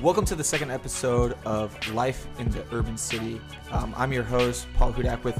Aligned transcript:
Welcome 0.00 0.24
to 0.26 0.34
the 0.34 0.44
second 0.44 0.70
episode 0.70 1.36
of 1.44 1.76
Life 1.94 2.26
in 2.38 2.50
the 2.50 2.64
Urban 2.72 2.96
City. 2.96 3.38
Um, 3.70 3.92
I'm 3.98 4.12
your 4.14 4.22
host, 4.22 4.66
Paul 4.74 4.94
Hudak, 4.94 5.22
with 5.24 5.38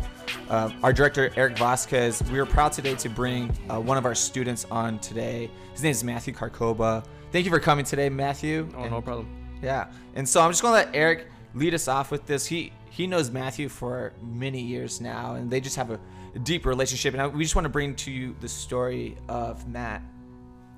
uh, 0.51 0.71
our 0.83 0.93
director, 0.93 1.33
Eric 1.35 1.57
Vasquez. 1.57 2.23
We 2.31 2.39
are 2.41 2.45
proud 2.47 2.73
today 2.73 2.95
to 2.97 3.09
bring 3.09 3.57
uh, 3.71 3.81
one 3.81 3.97
of 3.97 4.05
our 4.05 4.15
students 4.15 4.67
on 4.71 4.99
today. 4.99 5.51
His 5.73 5.83
name 5.83 5.93
is 5.93 6.05
Matthew 6.05 6.35
Carcoba. 6.35 7.03
Thank 7.33 7.47
you 7.47 7.51
for 7.51 7.59
coming 7.61 7.87
today, 7.87 8.11
Matthew. 8.11 8.69
Oh, 8.77 8.83
And- 8.83 8.91
no 8.91 9.01
problem. 9.01 9.29
Yeah, 9.63 9.89
and 10.15 10.27
so 10.29 10.41
I'm 10.41 10.51
just 10.51 10.63
gonna 10.63 10.75
let 10.75 10.89
Eric 10.95 11.27
lead 11.55 11.75
us 11.75 11.87
off 11.89 12.11
with 12.11 12.27
this. 12.27 12.47
He 12.47 12.73
he 12.91 13.07
knows 13.07 13.31
Matthew 13.31 13.69
for 13.69 14.13
many 14.23 14.61
years 14.61 15.01
now, 15.03 15.35
and 15.35 15.51
they 15.51 15.61
just 15.61 15.77
have 15.77 15.91
a, 15.91 16.01
deep 16.45 16.65
relationship. 16.65 17.13
And 17.13 17.23
I, 17.23 17.27
we 17.27 17.43
just 17.43 17.55
want 17.57 17.65
to 17.67 17.69
bring 17.71 17.95
to 17.97 18.11
you 18.11 18.35
the 18.41 18.49
story 18.49 19.17
of 19.29 19.67
Matt. 19.69 20.01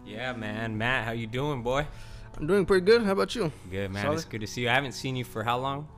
Yeah, 0.05 0.33
man. 0.33 0.77
Matt, 0.79 1.05
how 1.05 1.13
you 1.13 1.27
doing, 1.27 1.63
boy? 1.63 1.87
I'm 2.39 2.47
doing 2.47 2.67
pretty 2.67 2.85
good. 2.85 3.03
How 3.03 3.13
about 3.13 3.35
you? 3.35 3.53
Good, 3.71 3.91
man. 3.91 4.03
Solid. 4.03 4.15
It's 4.17 4.25
good 4.25 4.41
to 4.41 4.47
see 4.47 4.63
you. 4.63 4.69
I 4.69 4.75
haven't 4.75 4.93
seen 4.93 5.17
you 5.17 5.25
for 5.25 5.43
how 5.45 5.59
long? 5.59 5.89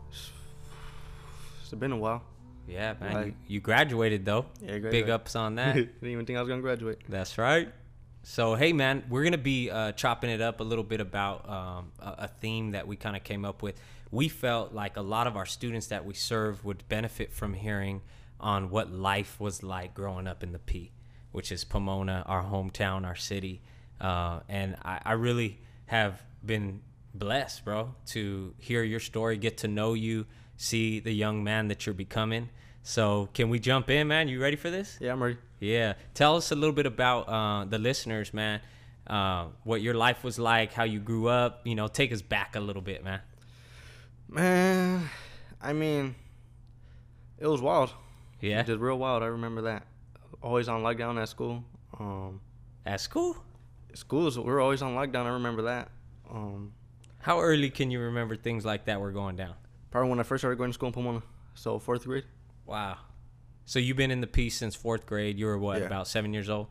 It's 1.63 1.73
been 1.73 1.93
a 1.93 1.97
while. 1.97 2.23
Yeah, 2.69 2.95
man. 3.01 3.13
Like- 3.15 3.27
you, 3.27 3.35
you 3.49 3.61
graduated 3.61 4.25
though. 4.25 4.47
Yeah, 4.61 4.79
Big 4.79 5.11
ups 5.11 5.35
on 5.37 5.57
that. 5.57 5.75
Didn't 5.75 6.09
even 6.09 6.25
think 6.27 6.39
I 6.39 6.43
was 6.43 6.49
gonna 6.49 6.63
graduate. 6.63 7.01
That's 7.09 7.37
right. 7.39 7.69
So, 8.23 8.55
hey, 8.55 8.73
man, 8.73 9.05
we're 9.11 9.25
gonna 9.25 9.37
be 9.39 9.71
uh, 9.71 9.93
chopping 9.93 10.31
it 10.31 10.41
up 10.41 10.61
a 10.61 10.63
little 10.63 10.85
bit 10.85 11.01
about 11.01 11.49
um, 11.49 11.93
a, 11.99 12.15
a 12.25 12.29
theme 12.29 12.71
that 12.71 12.87
we 12.87 12.97
kind 12.97 13.17
of 13.17 13.25
came 13.25 13.45
up 13.45 13.63
with. 13.63 13.75
We 14.11 14.29
felt 14.29 14.73
like 14.73 14.97
a 14.97 15.03
lot 15.03 15.27
of 15.27 15.37
our 15.37 15.45
students 15.47 15.89
that 15.89 16.05
we 16.05 16.15
serve 16.15 16.65
would 16.65 16.89
benefit 16.89 17.33
from 17.33 17.55
hearing 17.55 18.01
on 18.41 18.71
what 18.71 18.91
life 18.93 19.39
was 19.41 19.63
like 19.63 19.93
growing 19.95 20.27
up 20.27 20.43
in 20.43 20.53
the 20.53 20.59
P, 20.59 20.93
which 21.33 21.51
is 21.51 21.65
Pomona, 21.65 22.23
our 22.27 22.43
hometown, 22.45 23.05
our 23.05 23.17
city. 23.17 23.61
Uh, 24.01 24.41
and 24.49 24.77
I, 24.85 25.01
I 25.05 25.13
really 25.13 25.59
have 25.87 26.23
been 26.47 26.81
blessed, 27.15 27.65
bro, 27.65 27.95
to 28.07 28.55
hear 28.59 28.83
your 28.83 29.01
story, 29.01 29.37
get 29.37 29.59
to 29.59 29.69
know 29.69 29.95
you, 29.95 30.27
see 30.57 31.01
the 31.01 31.13
young 31.13 31.45
man 31.45 31.69
that 31.69 31.87
you're 31.87 31.95
becoming. 31.95 32.49
So, 32.83 33.29
can 33.33 33.49
we 33.49 33.59
jump 33.59 33.89
in, 33.89 34.09
man? 34.09 34.29
You 34.29 34.41
ready 34.43 34.57
for 34.57 34.71
this? 34.71 34.99
Yeah, 35.01 35.13
I'm 35.13 35.23
ready. 35.23 35.39
Yeah. 35.59 35.95
Tell 36.13 36.37
us 36.37 36.53
a 36.53 36.55
little 36.55 36.75
bit 36.75 36.85
about 36.87 37.29
uh, 37.29 37.65
the 37.65 37.79
listeners, 37.79 38.35
man. 38.35 38.61
Uh, 39.07 39.47
what 39.65 39.81
your 39.81 39.95
life 39.95 40.23
was 40.25 40.39
like, 40.39 40.73
how 40.73 40.85
you 40.85 40.99
grew 41.01 41.29
up. 41.29 41.63
You 41.65 41.75
know, 41.75 41.89
take 41.89 42.13
us 42.13 42.21
back 42.21 42.57
a 42.57 42.61
little 42.61 42.83
bit, 42.83 43.03
man. 43.03 43.21
Man, 44.29 45.09
I 45.63 45.73
mean, 45.73 46.15
it 47.39 47.47
was 47.47 47.61
wild. 47.63 47.91
Yeah. 48.41 48.63
Just 48.63 48.81
real 48.81 48.99
wild. 48.99 49.23
I 49.23 49.27
remember 49.27 49.63
that. 49.63 49.87
Always 50.43 50.69
on 50.69 50.83
lockdown 50.83 51.21
at 51.21 51.29
school. 51.29 51.65
Um, 51.99 52.41
At 52.85 53.01
school? 53.01 53.37
schools 53.95 54.37
we 54.37 54.45
were 54.45 54.61
always 54.61 54.83
on 54.83 54.95
lockdown. 54.95 55.25
I 55.27 55.31
remember 55.35 55.63
that. 55.63 55.89
Um, 56.31 56.73
How 57.21 57.41
early 57.41 57.71
can 57.71 57.91
you 57.91 58.01
remember 58.01 58.37
things 58.37 58.65
like 58.65 58.85
that 58.87 59.01
were 59.01 59.13
going 59.13 59.37
down? 59.37 59.55
probably 59.91 60.11
when 60.11 60.19
I 60.19 60.25
first 60.25 60.41
started 60.41 60.57
going 60.57 60.71
to 60.71 60.75
school 60.75 60.89
in 60.89 60.93
Pomona. 60.93 61.23
So 61.55 61.79
fourth 61.79 62.05
grade. 62.05 62.25
Wow. 62.67 62.97
So 63.65 63.79
you've 63.79 63.97
been 63.97 64.11
in 64.11 64.21
the 64.21 64.27
piece 64.27 64.57
since 64.57 64.75
fourth 64.75 65.07
grade. 65.07 65.39
You 65.39 65.47
were 65.47 65.57
what, 65.59 65.79
Yeah. 65.81 65.87
about 65.87 66.09
seven 66.09 66.33
years 66.33 66.51
old? 66.51 66.67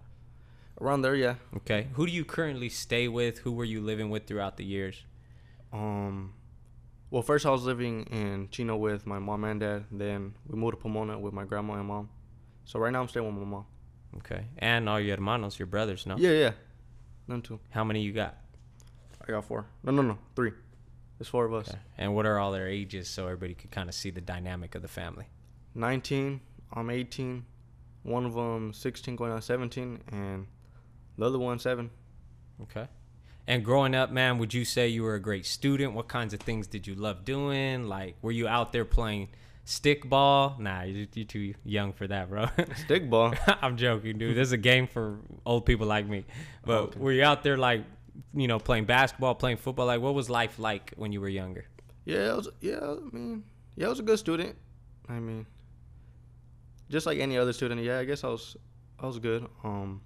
Around 0.81 1.03
there, 1.03 1.15
yeah. 1.15 1.35
Okay. 1.55 1.87
Who 1.93 2.05
do 2.05 2.11
you 2.11 2.25
currently 2.25 2.67
stay 2.67 3.07
with? 3.07 3.37
Who 3.39 3.53
were 3.53 3.63
you 3.63 3.79
living 3.79 4.09
with 4.09 4.27
throughout 4.27 4.57
the 4.57 4.65
years? 4.65 5.03
Um, 5.71 6.33
well, 7.11 7.21
first 7.21 7.45
I 7.45 7.51
was 7.51 7.63
living 7.63 8.03
in 8.07 8.49
Chino 8.51 8.75
with 8.75 9.05
my 9.07 9.19
mom 9.19 9.45
and 9.45 9.59
dad. 9.61 9.85
Then 9.89 10.33
we 10.47 10.57
moved 10.57 10.73
to 10.73 10.81
Pomona 10.81 11.17
with 11.17 11.33
my 11.33 11.45
grandma 11.45 11.75
and 11.75 11.87
mom. 11.87 12.09
So 12.65 12.77
right 12.79 12.91
now 12.91 13.01
I'm 13.01 13.07
staying 13.07 13.25
with 13.25 13.35
my 13.35 13.45
mom. 13.49 13.65
Okay. 14.17 14.45
And 14.59 14.89
all 14.89 14.99
your 14.99 15.15
hermanos, 15.15 15.57
your 15.57 15.67
brothers, 15.67 16.05
no? 16.05 16.17
Yeah, 16.17 16.31
yeah. 16.31 16.51
Them 17.27 17.41
too. 17.41 17.59
How 17.69 17.83
many 17.85 18.01
you 18.01 18.11
got? 18.11 18.35
I 19.27 19.31
got 19.31 19.45
four. 19.45 19.65
No, 19.83 19.91
no, 19.91 20.01
no. 20.01 20.17
Three. 20.35 20.51
There's 21.17 21.27
four 21.29 21.45
of 21.45 21.53
us. 21.53 21.69
Okay. 21.69 21.77
And 21.97 22.13
what 22.15 22.25
are 22.25 22.39
all 22.39 22.51
their 22.51 22.67
ages 22.67 23.07
so 23.07 23.25
everybody 23.25 23.53
could 23.53 23.71
kind 23.71 23.87
of 23.87 23.95
see 23.95 24.09
the 24.09 24.21
dynamic 24.21 24.75
of 24.75 24.81
the 24.81 24.87
family? 24.87 25.27
19. 25.75 26.41
I'm 26.73 26.89
18. 26.89 27.45
One 28.03 28.25
of 28.25 28.33
them 28.33 28.73
16 28.73 29.15
going 29.15 29.31
on 29.31 29.41
17. 29.41 30.01
And 30.11 30.47
the 31.17 31.25
other 31.25 31.39
one 31.39 31.59
7. 31.59 31.89
Okay. 32.63 32.87
And 33.47 33.63
growing 33.63 33.93
up, 33.95 34.11
man, 34.11 34.37
would 34.39 34.53
you 34.53 34.65
say 34.65 34.87
you 34.87 35.03
were 35.03 35.15
a 35.15 35.19
great 35.21 35.45
student? 35.45 35.93
What 35.93 36.07
kinds 36.07 36.33
of 36.33 36.39
things 36.39 36.67
did 36.67 36.87
you 36.87 36.95
love 36.95 37.23
doing? 37.25 37.87
Like, 37.87 38.15
were 38.21 38.31
you 38.31 38.47
out 38.47 38.71
there 38.73 38.85
playing 38.85 39.29
stickball? 39.65 40.57
Nah, 40.59 40.83
you're, 40.83 41.07
you're 41.13 41.25
too 41.25 41.53
young 41.63 41.93
for 41.93 42.07
that, 42.07 42.29
bro. 42.29 42.45
Stickball? 42.87 43.37
I'm 43.61 43.75
joking, 43.77 44.17
dude. 44.17 44.35
This 44.37 44.47
is 44.47 44.51
a 44.53 44.57
game 44.57 44.87
for 44.87 45.17
old 45.45 45.65
people 45.65 45.87
like 45.87 46.07
me. 46.07 46.25
But 46.65 46.81
Okay. 46.83 46.99
were 46.99 47.11
you 47.11 47.23
out 47.23 47.43
there, 47.43 47.57
like, 47.57 47.83
you 48.33 48.47
know, 48.47 48.59
playing 48.59 48.85
basketball, 48.85 49.35
playing 49.35 49.57
football? 49.57 49.85
Like, 49.87 50.01
what 50.01 50.13
was 50.13 50.29
life 50.29 50.59
like 50.59 50.93
when 50.95 51.11
you 51.11 51.21
were 51.21 51.29
younger? 51.29 51.65
yeah, 52.05 52.31
I 52.31 52.35
was, 52.35 52.49
yeah, 52.61 52.79
I 52.81 52.97
mean, 53.15 53.43
yeah, 53.75 53.85
I 53.85 53.89
was 53.89 53.99
a 53.99 54.03
good 54.03 54.19
student. 54.19 54.55
I 55.07 55.19
mean, 55.19 55.45
just 56.89 57.05
like 57.05 57.19
any 57.19 57.37
other 57.37 57.53
student. 57.53 57.81
Yeah, 57.81 57.99
I 57.99 58.03
guess 58.05 58.23
I 58.23 58.27
was, 58.27 58.57
I 58.99 59.05
was 59.07 59.19
good. 59.19 59.47
Um, 59.63 60.01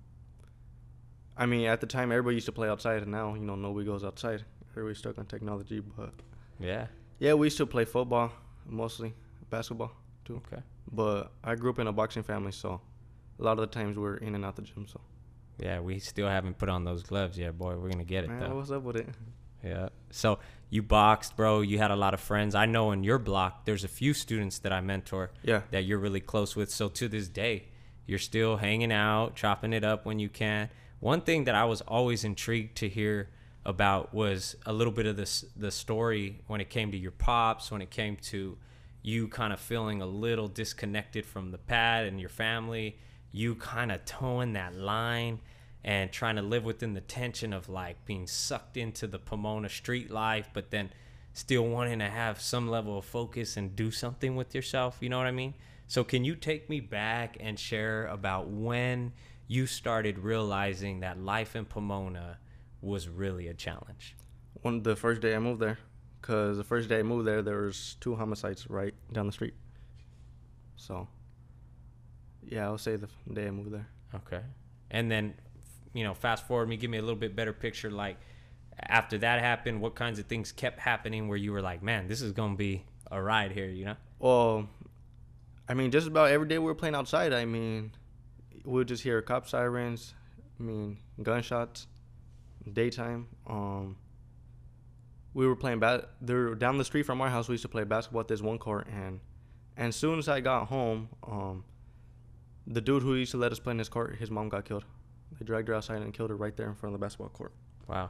I 1.35 1.45
mean, 1.45 1.66
at 1.68 1.81
the 1.81 1.88
time, 1.88 2.12
everybody 2.12 2.35
used 2.35 2.45
to 2.47 2.51
play 2.51 2.69
outside, 2.69 3.01
and 3.03 3.12
now, 3.12 3.34
you 3.35 3.41
know, 3.41 3.56
nobody 3.56 3.85
goes 3.85 4.03
outside. 4.03 4.44
Everybody's 4.72 4.97
stuck 5.00 5.18
on 5.18 5.25
technology. 5.25 5.79
But 5.79 6.13
Yeah. 6.59 6.88
yeah, 7.19 7.34
we 7.34 7.47
used 7.47 7.57
to 7.57 7.66
play 7.66 7.85
football 7.85 8.31
mostly, 8.66 9.13
basketball 9.50 9.91
too. 10.25 10.41
Okay. 10.51 10.62
But 10.91 11.31
I 11.44 11.56
grew 11.56 11.69
up 11.72 11.79
in 11.79 11.88
a 11.88 11.91
boxing 11.94 12.24
family, 12.24 12.51
so 12.51 12.79
a 13.39 13.44
lot 13.44 13.53
of 13.53 13.59
the 13.59 13.68
times 13.68 13.97
we're 13.97 14.18
in 14.18 14.35
and 14.35 14.45
out 14.45 14.56
the 14.56 14.62
gym. 14.62 14.85
So 14.88 15.00
Yeah, 15.59 15.79
we 15.79 16.00
still 16.00 16.28
haven't 16.28 16.57
put 16.57 16.69
on 16.69 16.84
those 16.84 17.03
gloves 17.03 17.38
yet, 17.38 17.57
boy. 17.57 17.75
We're 17.75 17.90
going 17.90 17.97
to 18.00 18.03
get 18.03 18.23
it, 18.23 18.29
man, 18.29 18.50
though. 18.50 18.56
what's 18.57 18.72
up 18.72 18.84
with 18.84 18.95
it? 18.97 19.07
Yeah. 19.63 19.90
So 20.12 20.40
you 20.69 20.84
boxed, 20.84 21.35
bro. 21.35 21.62
You 21.62 21.79
had 21.79 21.90
a 21.91 21.95
lot 21.95 22.13
of 22.13 22.19
friends. 22.19 22.53
I 22.53 22.66
know 22.68 22.91
in 22.91 23.03
your 23.03 23.18
block, 23.18 23.66
there's 23.66 23.84
a 23.84 23.88
few 23.88 24.13
students 24.13 24.59
that 24.59 24.72
I 24.72 24.81
mentor 24.81 25.31
Yeah. 25.44 25.62
that 25.72 25.84
you're 25.85 25.97
really 25.97 26.19
close 26.19 26.56
with. 26.56 26.69
So 26.69 26.90
to 26.90 27.07
this 27.07 27.28
day, 27.28 27.66
you're 28.06 28.19
still 28.19 28.57
hanging 28.57 28.91
out, 28.91 29.35
chopping 29.35 29.73
it 29.73 29.84
up 29.84 30.06
when 30.06 30.19
you 30.19 30.29
can. 30.29 30.69
One 31.00 31.22
thing 31.22 31.45
that 31.45 31.56
I 31.56 31.66
was 31.66 31.81
always 31.81 32.24
intrigued 32.24 32.78
to 32.78 32.89
hear 32.89 33.29
about 33.66 34.13
was 34.13 34.56
a 34.66 34.72
little 34.72 34.94
bit 34.94 35.06
of 35.06 35.18
this 35.18 35.44
the 35.56 35.72
story 35.72 36.39
when 36.47 36.62
it 36.62 36.69
came 36.69 36.91
to 36.91 36.97
your 36.97 37.12
pops, 37.12 37.69
when 37.72 37.81
it 37.81 37.89
came 37.89 38.16
to 38.16 38.57
you 39.01 39.28
kind 39.28 39.51
of 39.51 39.59
feeling 39.59 40.01
a 40.01 40.06
little 40.06 40.47
disconnected 40.47 41.25
from 41.25 41.51
the 41.51 41.57
pad 41.57 42.06
and 42.06 42.19
your 42.19 42.29
family, 42.29 42.97
you 43.37 43.55
kind 43.55 43.91
of 43.91 44.03
towing 44.05 44.53
that 44.53 44.75
line 44.75 45.39
and 45.83 46.11
trying 46.11 46.35
to 46.35 46.41
live 46.41 46.65
within 46.65 46.93
the 46.93 47.01
tension 47.01 47.53
of 47.53 47.69
like 47.69 48.03
being 48.05 48.25
sucked 48.25 48.77
into 48.77 49.05
the 49.05 49.19
Pomona 49.19 49.69
street 49.69 50.09
life, 50.09 50.49
but 50.53 50.71
then 50.71 50.89
still 51.33 51.67
wanting 51.67 51.99
to 51.99 52.09
have 52.09 52.41
some 52.41 52.67
level 52.67 52.97
of 52.97 53.05
focus 53.05 53.55
and 53.55 53.75
do 53.75 53.91
something 53.91 54.35
with 54.35 54.55
yourself. 54.55 54.97
You 55.01 55.09
know 55.09 55.19
what 55.19 55.27
I 55.27 55.31
mean? 55.31 55.53
So, 55.85 56.03
can 56.03 56.25
you 56.25 56.35
take 56.35 56.69
me 56.69 56.79
back 56.81 57.37
and 57.39 57.57
share 57.57 58.07
about 58.07 58.49
when 58.49 59.13
you 59.47 59.67
started 59.67 60.19
realizing 60.19 60.99
that 61.01 61.19
life 61.19 61.55
in 61.55 61.63
Pomona 61.63 62.39
was 62.81 63.07
really 63.07 63.47
a 63.47 63.53
challenge? 63.53 64.15
One 64.63 64.81
the 64.83 64.95
first 64.95 65.21
day 65.21 65.35
I 65.35 65.39
moved 65.39 65.61
there, 65.61 65.77
cause 66.21 66.57
the 66.57 66.63
first 66.63 66.89
day 66.89 66.99
I 66.99 67.03
moved 67.03 67.27
there, 67.27 67.41
there 67.41 67.61
was 67.61 67.95
two 68.01 68.15
homicides 68.15 68.69
right 68.69 68.95
down 69.13 69.27
the 69.27 69.31
street. 69.31 69.53
So, 70.75 71.07
yeah, 72.49 72.65
I'll 72.65 72.77
say 72.77 72.95
the 72.95 73.09
day 73.31 73.47
I 73.47 73.51
moved 73.51 73.71
there. 73.71 73.87
Okay. 74.15 74.41
And 74.89 75.11
then, 75.11 75.33
you 75.93 76.03
know, 76.03 76.13
fast 76.13 76.47
forward 76.47 76.69
me, 76.69 76.77
give 76.77 76.89
me 76.89 76.97
a 76.97 77.01
little 77.01 77.15
bit 77.15 77.35
better 77.35 77.53
picture. 77.53 77.91
Like, 77.91 78.17
after 78.79 79.17
that 79.19 79.39
happened, 79.39 79.81
what 79.81 79.95
kinds 79.95 80.19
of 80.19 80.25
things 80.25 80.51
kept 80.51 80.79
happening 80.79 81.27
where 81.27 81.37
you 81.37 81.51
were 81.51 81.61
like, 81.61 81.83
man, 81.83 82.07
this 82.07 82.21
is 82.21 82.31
going 82.31 82.53
to 82.53 82.57
be 82.57 82.83
a 83.11 83.21
ride 83.21 83.51
here, 83.51 83.69
you 83.69 83.85
know? 83.85 83.95
Well, 84.19 84.69
I 85.67 85.73
mean, 85.73 85.91
just 85.91 86.07
about 86.07 86.31
every 86.31 86.47
day 86.47 86.57
we 86.59 86.65
were 86.65 86.75
playing 86.75 86.95
outside. 86.95 87.33
I 87.33 87.45
mean, 87.45 87.91
we 88.63 88.73
would 88.73 88.87
just 88.87 89.03
hear 89.03 89.21
cop 89.21 89.47
sirens. 89.47 90.13
I 90.59 90.63
mean, 90.63 90.97
gunshots. 91.21 91.87
Daytime. 92.71 93.27
Um, 93.47 93.97
we 95.33 95.47
were 95.47 95.55
playing 95.55 95.79
bat. 95.79 96.09
There 96.19 96.55
down 96.55 96.77
the 96.77 96.83
street 96.83 97.03
from 97.03 97.21
our 97.21 97.29
house. 97.29 97.47
We 97.47 97.53
used 97.53 97.61
to 97.61 97.69
play 97.69 97.83
basketball 97.83 98.21
at 98.21 98.27
this 98.27 98.41
one 98.41 98.57
court, 98.57 98.88
and 98.88 99.19
and 99.77 99.89
as 99.89 99.95
soon 99.95 100.19
as 100.19 100.27
I 100.27 100.41
got 100.41 100.67
home, 100.67 101.09
um, 101.25 101.63
the 102.67 102.81
dude 102.81 103.01
who 103.01 103.15
used 103.15 103.31
to 103.31 103.37
let 103.37 103.51
us 103.51 103.59
play 103.59 103.71
in 103.71 103.79
his 103.79 103.89
court, 103.89 104.17
his 104.17 104.29
mom 104.29 104.49
got 104.49 104.65
killed. 104.65 104.83
They 105.39 105.45
dragged 105.45 105.67
her 105.69 105.75
outside 105.75 106.01
and 106.01 106.13
killed 106.13 106.29
her 106.29 106.35
right 106.35 106.55
there 106.55 106.67
in 106.67 106.75
front 106.75 106.93
of 106.93 106.99
the 106.99 107.03
basketball 107.03 107.29
court. 107.29 107.53
Wow. 107.87 108.09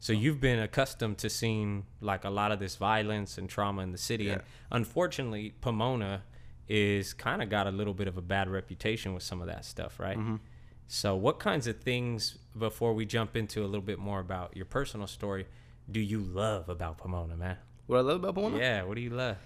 So 0.00 0.12
you've 0.12 0.40
been 0.40 0.58
accustomed 0.60 1.18
to 1.18 1.30
seeing 1.30 1.86
like 2.00 2.24
a 2.24 2.30
lot 2.30 2.52
of 2.52 2.60
this 2.60 2.76
violence 2.76 3.38
and 3.38 3.48
trauma 3.48 3.82
in 3.82 3.90
the 3.92 3.98
city, 3.98 4.28
and 4.30 4.42
unfortunately, 4.70 5.54
Pomona 5.60 6.22
is 6.68 7.14
kind 7.14 7.42
of 7.42 7.48
got 7.48 7.66
a 7.66 7.70
little 7.70 7.94
bit 7.94 8.06
of 8.06 8.16
a 8.16 8.22
bad 8.22 8.48
reputation 8.48 9.14
with 9.14 9.22
some 9.22 9.40
of 9.40 9.46
that 9.48 9.64
stuff, 9.64 9.98
right? 9.98 10.18
Mhm. 10.18 10.38
So, 10.86 11.16
what 11.16 11.38
kinds 11.40 11.66
of 11.66 11.80
things 11.80 12.38
before 12.56 12.94
we 12.94 13.06
jump 13.06 13.36
into 13.36 13.62
a 13.64 13.66
little 13.66 13.82
bit 13.82 13.98
more 13.98 14.20
about 14.20 14.56
your 14.56 14.66
personal 14.66 15.06
story 15.06 15.46
do 15.90 16.00
you 16.00 16.20
love 16.20 16.68
about 16.68 16.98
Pomona, 16.98 17.36
man? 17.36 17.56
What 17.86 17.98
I 17.98 18.00
love 18.02 18.16
about 18.16 18.34
Pomona? 18.34 18.58
Yeah, 18.58 18.82
what 18.84 18.94
do 18.94 19.00
you 19.00 19.10
love? 19.10 19.38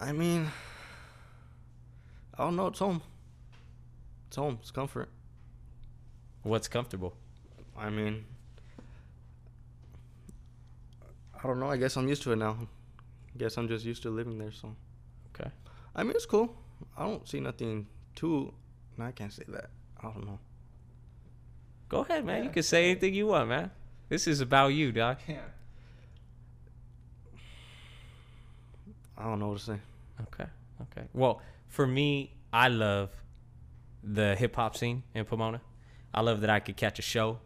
I 0.00 0.12
mean, 0.12 0.48
I 2.38 2.44
don't 2.44 2.56
know. 2.56 2.68
It's 2.68 2.78
home. 2.78 3.02
It's 4.32 4.38
home. 4.38 4.56
It's 4.62 4.70
comfort. 4.70 5.10
What's 6.42 6.66
comfortable? 6.66 7.12
I 7.76 7.90
mean, 7.90 8.24
I 11.38 11.46
don't 11.46 11.60
know. 11.60 11.66
I 11.68 11.76
guess 11.76 11.98
I'm 11.98 12.08
used 12.08 12.22
to 12.22 12.32
it 12.32 12.36
now. 12.36 12.56
Guess 13.36 13.58
I'm 13.58 13.68
just 13.68 13.84
used 13.84 14.02
to 14.04 14.08
living 14.08 14.38
there. 14.38 14.50
So 14.50 14.74
Okay. 15.34 15.50
I 15.94 16.02
mean, 16.02 16.12
it's 16.12 16.24
cool. 16.24 16.56
I 16.96 17.04
don't 17.04 17.28
see 17.28 17.40
nothing 17.40 17.86
too. 18.14 18.54
No, 18.96 19.04
I 19.04 19.12
can't 19.12 19.30
say 19.30 19.44
that. 19.48 19.68
I 20.00 20.04
don't 20.04 20.24
know. 20.24 20.38
Go 21.90 22.00
ahead, 22.00 22.24
man. 22.24 22.44
You 22.44 22.48
can 22.48 22.62
say 22.62 22.86
anything 22.86 23.12
you 23.12 23.26
want, 23.26 23.50
man. 23.50 23.70
This 24.08 24.26
is 24.26 24.40
about 24.40 24.68
you, 24.68 24.92
doc. 24.92 25.20
Yeah. 25.28 25.40
I 29.18 29.24
don't 29.24 29.40
know 29.40 29.48
what 29.48 29.58
to 29.58 29.64
say. 29.64 29.80
Okay. 30.22 30.48
Okay. 30.80 31.06
Well, 31.12 31.42
for 31.68 31.86
me, 31.86 32.32
I 32.50 32.68
love 32.68 33.10
the 34.02 34.34
hip 34.36 34.56
hop 34.56 34.76
scene 34.76 35.02
in 35.14 35.24
Pomona. 35.24 35.60
I 36.14 36.20
love 36.20 36.40
that 36.42 36.50
I 36.50 36.60
could 36.60 36.76
catch 36.76 36.98
a 36.98 37.02
show 37.02 37.38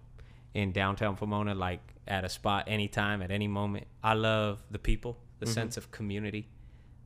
in 0.54 0.72
downtown 0.72 1.16
Pomona, 1.16 1.54
like 1.54 1.80
at 2.08 2.24
a 2.24 2.28
spot 2.28 2.64
anytime, 2.66 3.22
at 3.22 3.30
any 3.30 3.46
moment. 3.48 3.86
I 4.02 4.14
love 4.14 4.62
the 4.70 4.78
people, 4.78 5.18
the 5.38 5.46
sense 5.46 5.76
of 5.76 5.90
community. 5.90 6.48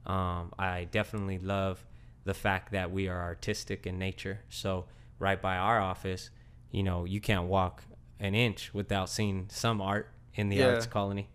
Um, 0.06 0.52
I 0.58 0.84
definitely 0.90 1.38
love 1.38 1.84
the 2.24 2.34
fact 2.34 2.72
that 2.72 2.90
we 2.90 3.08
are 3.08 3.20
artistic 3.22 3.86
in 3.86 3.98
nature. 3.98 4.40
So, 4.48 4.86
right 5.18 5.40
by 5.40 5.56
our 5.56 5.80
office, 5.80 6.30
you 6.70 6.82
know, 6.82 7.04
you 7.04 7.20
can't 7.20 7.46
walk 7.48 7.82
an 8.18 8.34
inch 8.34 8.72
without 8.72 9.08
seeing 9.10 9.46
some 9.50 9.80
art 9.80 10.10
in 10.34 10.48
the 10.48 10.56
Yeah. 10.56 10.68
arts 10.74 10.86
colony. 10.86 11.28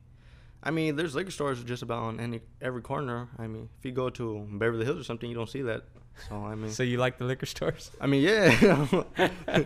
I 0.63 0.71
mean, 0.71 0.95
there's 0.95 1.13
liquor 1.13 1.31
stores 1.31 1.63
just 1.63 1.83
about 1.83 1.99
on 2.03 2.19
any 2.19 2.41
every 2.61 2.81
corner. 2.81 3.29
I 3.37 3.45
mean, 3.47 3.69
if 3.77 3.85
you 3.85 3.91
go 3.91 4.09
to 4.11 4.47
Beverly 4.53 4.85
Hills 4.85 4.99
or 4.99 5.03
something, 5.03 5.29
you 5.29 5.35
don't 5.35 5.49
see 5.49 5.61
that. 5.63 5.83
So 6.29 6.35
I 6.45 6.55
mean, 6.55 6.71
So, 6.71 6.83
you 6.83 6.97
like 6.97 7.17
the 7.17 7.25
liquor 7.25 7.45
stores? 7.45 7.91
I 7.99 8.07
mean, 8.07 8.23
yeah. 8.23 8.87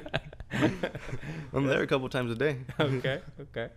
I'm 1.53 1.67
there 1.67 1.81
a 1.81 1.87
couple 1.87 2.09
times 2.09 2.31
a 2.31 2.35
day. 2.35 2.57
okay, 2.79 3.21
okay. 3.39 3.69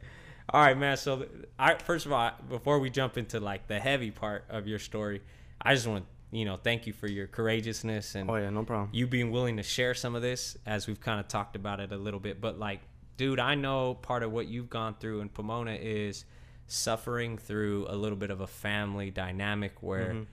All 0.48 0.60
right, 0.60 0.76
man. 0.76 0.96
So, 0.96 1.26
I 1.58 1.74
first 1.74 2.06
of 2.06 2.12
all, 2.12 2.30
before 2.48 2.78
we 2.78 2.90
jump 2.90 3.16
into 3.16 3.40
like 3.40 3.68
the 3.68 3.78
heavy 3.78 4.10
part 4.10 4.44
of 4.50 4.66
your 4.66 4.78
story, 4.78 5.22
I 5.60 5.74
just 5.74 5.86
want 5.86 6.04
you 6.30 6.44
know 6.46 6.56
thank 6.56 6.86
you 6.86 6.92
for 6.92 7.06
your 7.08 7.26
courageousness 7.26 8.14
and 8.14 8.30
Oh 8.30 8.36
yeah, 8.36 8.50
no 8.50 8.64
problem. 8.64 8.88
you 8.92 9.06
being 9.06 9.30
willing 9.30 9.58
to 9.58 9.62
share 9.62 9.94
some 9.94 10.14
of 10.14 10.22
this 10.22 10.56
as 10.66 10.86
we've 10.86 11.00
kind 11.00 11.20
of 11.20 11.28
talked 11.28 11.56
about 11.56 11.78
it 11.80 11.92
a 11.92 11.96
little 11.96 12.20
bit. 12.20 12.40
But 12.40 12.58
like, 12.58 12.80
dude, 13.16 13.38
I 13.38 13.54
know 13.54 13.94
part 13.94 14.22
of 14.22 14.32
what 14.32 14.46
you've 14.48 14.70
gone 14.70 14.94
through 14.98 15.20
in 15.20 15.28
Pomona 15.28 15.74
is 15.80 16.24
suffering 16.66 17.36
through 17.36 17.86
a 17.88 17.94
little 17.96 18.16
bit 18.16 18.30
of 18.30 18.40
a 18.40 18.46
family 18.46 19.10
dynamic 19.10 19.74
where 19.82 20.14
Mhm. 20.14 20.26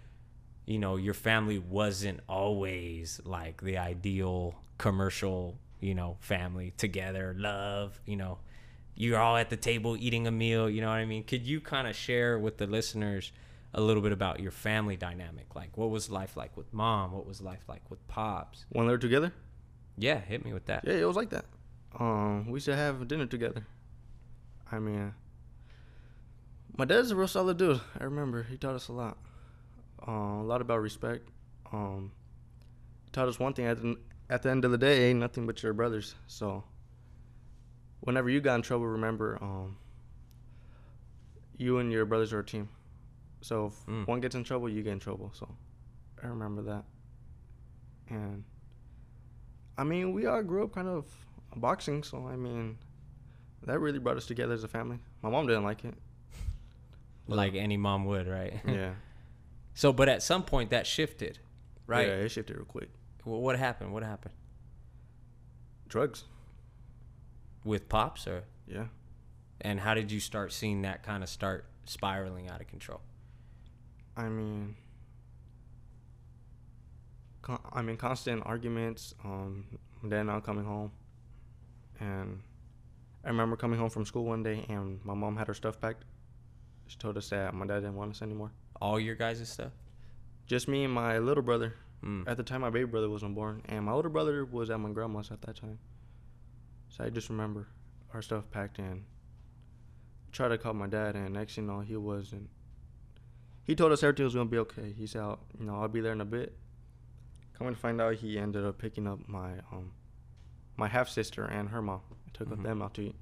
You 0.69 0.77
know 0.77 0.95
your 0.97 1.15
family 1.15 1.57
wasn't 1.57 2.19
always 2.29 3.19
like 3.25 3.61
the 3.61 3.77
ideal 3.77 4.55
commercial 4.77 5.57
you 5.81 5.95
know 5.95 6.15
family 6.19 6.71
together 6.77 7.35
love 7.37 7.99
you 8.05 8.15
know 8.15 8.37
you're 8.95 9.17
all 9.17 9.35
at 9.35 9.49
the 9.49 9.57
table 9.57 9.97
eating 9.99 10.27
a 10.27 10.31
meal 10.31 10.69
you 10.69 10.79
know 10.79 10.87
what 10.87 10.97
i 10.97 11.05
mean 11.05 11.23
could 11.23 11.41
you 11.45 11.59
kind 11.59 11.87
of 11.87 11.95
share 11.95 12.37
with 12.37 12.57
the 12.57 12.67
listeners 12.67 13.31
a 13.73 13.81
little 13.81 14.03
bit 14.03 14.11
about 14.11 14.39
your 14.39 14.51
family 14.51 14.95
dynamic 14.95 15.55
like 15.55 15.75
what 15.75 15.89
was 15.89 16.09
life 16.09 16.37
like 16.37 16.55
with 16.55 16.71
mom 16.71 17.11
what 17.11 17.25
was 17.25 17.41
life 17.41 17.63
like 17.67 17.81
with 17.89 18.07
pops 18.07 18.65
When 18.69 18.85
they 18.85 18.91
were 18.91 18.97
together, 18.99 19.33
yeah 19.97 20.19
hit 20.19 20.45
me 20.45 20.53
with 20.53 20.65
that 20.67 20.83
yeah, 20.85 20.93
it 20.93 21.05
was 21.05 21.15
like 21.15 21.31
that. 21.31 21.45
Um, 21.99 22.45
we 22.45 22.57
used 22.57 22.65
to 22.67 22.75
have 22.75 23.07
dinner 23.07 23.25
together. 23.25 23.65
I 24.71 24.77
mean, 24.77 25.15
my 26.77 26.85
dad's 26.85 27.09
a 27.09 27.15
real 27.15 27.27
solid 27.27 27.57
dude. 27.57 27.81
I 27.99 28.03
remember 28.03 28.43
he 28.43 28.57
taught 28.57 28.75
us 28.75 28.89
a 28.89 28.93
lot. 28.93 29.17
A 30.49 30.51
lot 30.51 30.61
about 30.61 30.81
respect. 30.81 31.29
Um, 31.71 32.11
taught 33.11 33.27
us 33.27 33.37
one 33.37 33.53
thing 33.53 33.65
at 33.65 33.79
the, 33.79 33.97
at 34.31 34.41
the 34.41 34.49
end 34.49 34.65
of 34.65 34.71
the 34.71 34.79
day, 34.79 35.07
ain't 35.11 35.19
nothing 35.19 35.45
but 35.45 35.61
your 35.61 35.73
brothers. 35.73 36.15
So, 36.25 36.63
whenever 37.99 38.31
you 38.31 38.41
got 38.41 38.55
in 38.55 38.63
trouble, 38.63 38.87
remember, 38.87 39.37
um, 39.43 39.77
you 41.55 41.77
and 41.77 41.91
your 41.91 42.03
brothers 42.05 42.33
are 42.33 42.39
a 42.39 42.43
team. 42.43 42.67
So 43.41 43.67
if 43.67 43.85
Mm. 43.85 44.07
one 44.07 44.21
gets 44.21 44.33
in 44.33 44.43
trouble, 44.43 44.67
you 44.69 44.81
get 44.81 44.93
in 44.93 44.99
trouble. 44.99 45.31
So, 45.35 45.55
I 46.23 46.25
remember 46.25 46.63
that. 46.63 46.83
And 48.09 48.43
I 49.77 49.83
mean, 49.83 50.13
we 50.13 50.25
all 50.25 50.41
grew 50.41 50.63
up 50.63 50.73
kind 50.73 50.87
of 50.87 51.05
boxing, 51.57 52.01
so 52.01 52.25
I 52.25 52.35
mean, 52.35 52.79
that 53.67 53.77
really 53.79 53.99
brought 53.99 54.17
us 54.17 54.25
together 54.25 54.55
as 54.55 54.63
a 54.63 54.67
family. 54.67 54.97
My 55.21 55.29
mom 55.29 55.45
didn't 55.45 55.63
like 55.63 55.85
it. 55.85 55.93
like 57.27 57.53
any 57.53 57.77
mom 57.77 58.05
would 58.05 58.27
right 58.27 58.59
Yeah. 58.65 58.95
so 59.79 59.93
but 59.93 60.09
at 60.09 60.21
some 60.21 60.43
point 60.43 60.71
that 60.71 60.85
shifted 60.85 61.39
right 61.87 62.05
Yeah, 62.05 62.15
it 62.15 62.29
shifted 62.29 62.57
real 62.57 62.65
quick. 62.65 62.89
Wh- 63.23 63.27
what 63.45 63.57
happened 63.57 63.93
what 63.93 64.03
happened 64.03 64.33
Drugs. 65.87 66.25
with 67.63 67.87
pops 67.87 68.27
or 68.27 68.43
Yeah. 68.67 68.87
and 69.61 69.79
how 69.79 69.93
did 69.93 70.11
you 70.11 70.19
start 70.19 70.51
seeing 70.51 70.81
that 70.81 71.01
kind 71.03 71.23
of 71.23 71.29
start 71.29 71.63
spiraling 71.85 72.49
out 72.49 72.59
of 72.59 72.67
control 72.67 72.99
I 74.17 74.27
mean, 74.27 74.75
con- 77.41 77.61
I 77.71 77.81
mean, 77.81 77.95
constant 77.95 78.43
arguments. 78.45 79.13
Um, 79.23 79.65
my 80.01 80.09
dad 80.09 80.23
not 80.23 80.43
coming 80.43 80.65
home, 80.65 80.91
and 82.01 82.41
I 83.23 83.29
remember 83.29 83.55
coming 83.55 83.79
home 83.79 83.89
from 83.89 84.05
school 84.05 84.25
one 84.25 84.43
day, 84.43 84.65
and 84.67 84.99
my 85.05 85.13
mom 85.13 85.37
had 85.37 85.47
her 85.47 85.53
stuff 85.53 85.79
packed. 85.79 86.03
She 86.87 86.97
told 86.97 87.15
us 87.17 87.29
that 87.29 87.53
my 87.53 87.65
dad 87.65 87.79
didn't 87.81 87.95
want 87.95 88.11
us 88.11 88.21
anymore. 88.21 88.51
All 88.81 88.99
your 88.99 89.15
guys' 89.15 89.47
stuff 89.49 89.71
Just 90.47 90.67
me 90.67 90.83
and 90.83 90.93
my 90.93 91.19
little 91.19 91.43
brother. 91.43 91.75
mm. 92.03 92.27
At 92.27 92.37
the 92.37 92.43
time, 92.43 92.61
my 92.61 92.69
baby 92.69 92.85
brother 92.85 93.09
wasn't 93.09 93.35
born, 93.35 93.61
and 93.65 93.85
my 93.85 93.91
older 93.91 94.09
brother 94.09 94.45
was 94.45 94.69
at 94.69 94.79
my 94.79 94.89
grandma's 94.91 95.29
at 95.31 95.41
that 95.43 95.57
time. 95.57 95.77
So 96.89 97.03
I 97.03 97.09
just 97.09 97.29
remember 97.29 97.67
our 98.13 98.21
stuff 98.21 98.49
packed 98.51 98.79
in. 98.79 99.05
Tried 100.31 100.49
to 100.49 100.57
call 100.57 100.73
my 100.73 100.87
dad, 100.87 101.15
and 101.15 101.33
next 101.33 101.55
thing 101.55 101.65
you 101.65 101.71
know, 101.71 101.79
he 101.81 101.95
wasn't. 101.97 102.49
He 103.63 103.75
told 103.75 103.91
us 103.91 104.01
everything 104.03 104.25
was 104.25 104.33
gonna 104.33 104.49
be 104.49 104.57
okay. 104.59 104.91
He 104.93 105.05
said, 105.05 105.21
"I'll- 105.21 105.45
"You 105.59 105.65
know, 105.65 105.75
I'll 105.81 105.87
be 105.87 106.01
there 106.01 106.13
in 106.13 106.21
a 106.21 106.25
bit." 106.25 106.57
Come 107.53 107.67
to 107.67 107.75
find 107.75 107.99
out, 108.01 108.15
he 108.15 108.39
ended 108.39 108.63
up 108.65 108.77
picking 108.79 109.05
up 109.05 109.27
my 109.27 109.59
um, 109.71 109.91
my 110.77 110.87
half 110.87 111.09
sister 111.09 111.43
and 111.45 111.69
her 111.69 111.81
mom. 111.81 112.01
He 112.25 112.31
took 112.31 112.47
Mhm. 112.49 112.63
them 112.63 112.81
out 112.81 112.93
to 112.95 113.01
eat 113.03 113.15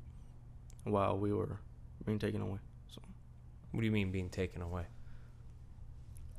while 0.84 1.18
we 1.18 1.34
were 1.34 1.60
being 2.06 2.20
taken 2.20 2.42
away. 2.42 2.60
So, 2.88 3.02
what 3.72 3.80
do 3.82 3.86
you 3.86 3.92
mean 3.92 4.12
being 4.12 4.30
taken 4.30 4.62
away 4.62 4.86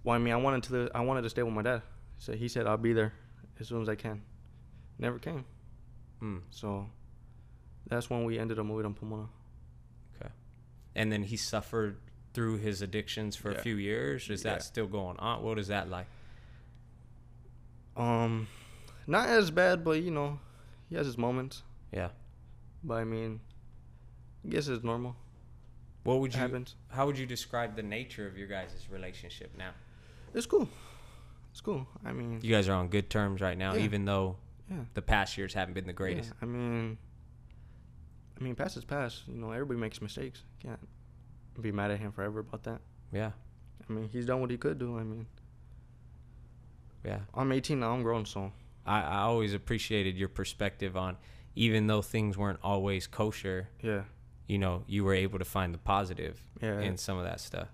well, 0.08 0.14
I 0.16 0.18
mean, 0.18 0.32
I 0.32 0.36
wanted 0.36 0.62
to, 0.70 0.90
I 0.94 1.02
wanted 1.02 1.20
to 1.22 1.28
stay 1.28 1.42
with 1.42 1.52
my 1.52 1.60
dad. 1.60 1.82
So 2.16 2.32
he 2.32 2.48
said, 2.48 2.66
"I'll 2.66 2.78
be 2.78 2.94
there 2.94 3.12
as 3.60 3.68
soon 3.68 3.82
as 3.82 3.88
I 3.90 3.94
can." 3.94 4.22
Never 4.98 5.18
came. 5.18 5.44
mm. 6.22 6.40
So 6.50 6.86
that's 7.86 8.08
when 8.08 8.24
we 8.24 8.38
ended 8.38 8.58
up 8.58 8.64
moving 8.64 8.90
to 8.94 8.98
Pomona. 8.98 9.28
Okay. 10.16 10.32
And 10.96 11.12
then 11.12 11.22
he 11.24 11.36
suffered 11.36 11.98
through 12.32 12.56
his 12.56 12.80
addictions 12.80 13.36
for 13.36 13.50
a 13.50 13.58
few 13.58 13.76
years 13.76 14.30
is 14.30 14.42
Yeah. 14.44 14.54
that 14.54 14.62
still 14.62 14.86
going 14.86 15.18
on 15.18 15.42
what 15.42 15.58
is 15.58 15.68
that 15.68 15.88
like 15.90 16.06
Um, 17.96 18.48
not 19.06 19.28
as 19.28 19.50
bad, 19.50 19.84
but 19.84 20.02
you 20.02 20.10
know, 20.10 20.38
he 20.88 20.94
has 20.96 21.06
his 21.06 21.18
moments. 21.18 21.62
yeah 21.92 22.10
But 22.82 22.94
I 22.94 23.04
mean, 23.04 23.40
I 24.44 24.48
guess 24.48 24.68
it's 24.68 24.84
normal. 24.84 25.16
what 26.04 26.20
would 26.20 26.32
you 26.34 26.40
happens. 26.40 26.76
how 26.88 27.06
would 27.06 27.18
you 27.18 27.26
describe 27.26 27.76
the 27.76 27.82
nature 27.82 28.26
of 28.26 28.38
your 28.38 28.48
guys' 28.48 28.86
relationship 28.90 29.50
now 29.58 29.72
It's 30.34 30.46
cool. 30.46 30.68
It's 31.50 31.60
cool. 31.60 31.86
I 32.04 32.12
mean, 32.12 32.40
you 32.42 32.52
guys 32.54 32.68
are 32.68 32.74
on 32.74 32.88
good 32.88 33.10
terms 33.10 33.40
right 33.40 33.56
now 33.56 33.74
Yeah. 33.74 33.84
even 33.84 34.04
though 34.04 34.36
yeah. 34.70 34.84
the 34.94 35.02
past 35.02 35.36
years 35.38 35.54
haven't 35.54 35.74
been 35.74 35.86
the 35.86 35.92
greatest 35.92 36.30
Yeah, 36.30 36.34
I 36.42 36.44
mean, 36.46 36.98
I 38.38 38.44
mean, 38.44 38.54
past 38.54 38.76
is 38.76 38.84
past. 38.84 39.22
You 39.26 39.34
know, 39.40 39.50
everybody 39.50 39.80
makes 39.80 40.00
mistakes. 40.00 40.42
Can't 40.62 40.78
be 41.60 41.72
mad 41.72 41.90
at 41.90 41.98
him 41.98 42.12
forever 42.12 42.40
about 42.40 42.62
that. 42.64 42.80
yeah 43.12 43.32
I 43.88 43.92
mean, 43.92 44.08
he's 44.12 44.26
done 44.26 44.40
what 44.40 44.50
he 44.50 44.56
could 44.58 44.78
do. 44.78 44.98
I 44.98 45.02
mean, 45.02 45.26
yeah 47.04 47.20
I'm 47.34 47.50
18 47.52 47.80
now. 47.80 47.92
I'm 47.92 48.02
grown, 48.02 48.26
so 48.26 48.52
I, 48.86 49.00
I 49.02 49.18
always 49.20 49.54
appreciated 49.54 50.16
your 50.16 50.28
perspective 50.28 50.96
on 50.96 51.16
even 51.54 51.86
though 51.86 52.02
things 52.02 52.38
weren't 52.38 52.60
always 52.62 53.06
kosher 53.06 53.68
yeah, 53.82 54.02
you 54.46 54.58
know 54.58 54.84
you 54.86 55.02
were 55.04 55.14
able 55.14 55.38
to 55.38 55.44
find 55.44 55.74
the 55.74 55.78
positive 55.78 56.40
yeah. 56.60 56.80
in 56.80 56.96
some 56.96 57.18
of 57.18 57.24
that 57.24 57.40
stuff. 57.40 57.68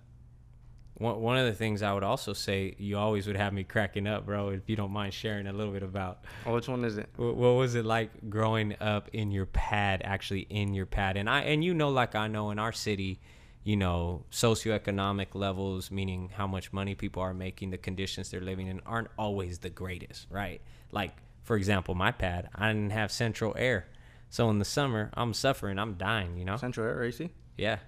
One 0.96 1.20
one 1.20 1.36
of 1.36 1.46
the 1.46 1.54
things 1.54 1.82
I 1.82 1.92
would 1.92 2.04
also 2.04 2.32
say, 2.32 2.74
you 2.78 2.96
always 2.96 3.26
would 3.26 3.36
have 3.36 3.52
me 3.52 3.64
cracking 3.64 4.06
up, 4.06 4.26
bro. 4.26 4.50
If 4.50 4.68
you 4.68 4.76
don't 4.76 4.92
mind 4.92 5.12
sharing 5.12 5.46
a 5.46 5.52
little 5.52 5.72
bit 5.72 5.82
about 5.82 6.24
oh, 6.46 6.54
which 6.54 6.68
one 6.68 6.84
is 6.84 6.98
it? 6.98 7.08
what, 7.16 7.36
what 7.36 7.54
was 7.54 7.74
it 7.74 7.84
like 7.84 8.30
growing 8.30 8.76
up 8.80 9.08
in 9.12 9.30
your 9.30 9.46
pad, 9.46 10.02
actually 10.04 10.46
in 10.50 10.72
your 10.72 10.86
pad, 10.86 11.16
and 11.16 11.28
I 11.28 11.40
and 11.42 11.64
you 11.64 11.74
know, 11.74 11.90
like 11.90 12.14
I 12.14 12.28
know 12.28 12.50
in 12.50 12.60
our 12.60 12.72
city, 12.72 13.18
you 13.64 13.76
know, 13.76 14.24
socioeconomic 14.30 15.34
levels, 15.34 15.90
meaning 15.90 16.30
how 16.32 16.46
much 16.46 16.72
money 16.72 16.94
people 16.94 17.22
are 17.22 17.34
making, 17.34 17.70
the 17.70 17.78
conditions 17.78 18.30
they're 18.30 18.40
living 18.40 18.68
in, 18.68 18.80
aren't 18.86 19.08
always 19.18 19.58
the 19.58 19.70
greatest, 19.70 20.28
right? 20.30 20.60
Like 20.92 21.16
for 21.42 21.56
example, 21.56 21.94
my 21.96 22.12
pad, 22.12 22.48
I 22.54 22.68
didn't 22.68 22.90
have 22.90 23.10
central 23.10 23.52
air, 23.58 23.88
so 24.30 24.48
in 24.48 24.60
the 24.60 24.64
summer 24.64 25.10
I'm 25.14 25.34
suffering, 25.34 25.78
I'm 25.78 25.94
dying, 25.94 26.38
you 26.38 26.44
know. 26.44 26.56
Central 26.56 26.86
Air 26.86 27.02
AC. 27.02 27.30
Yeah. 27.56 27.78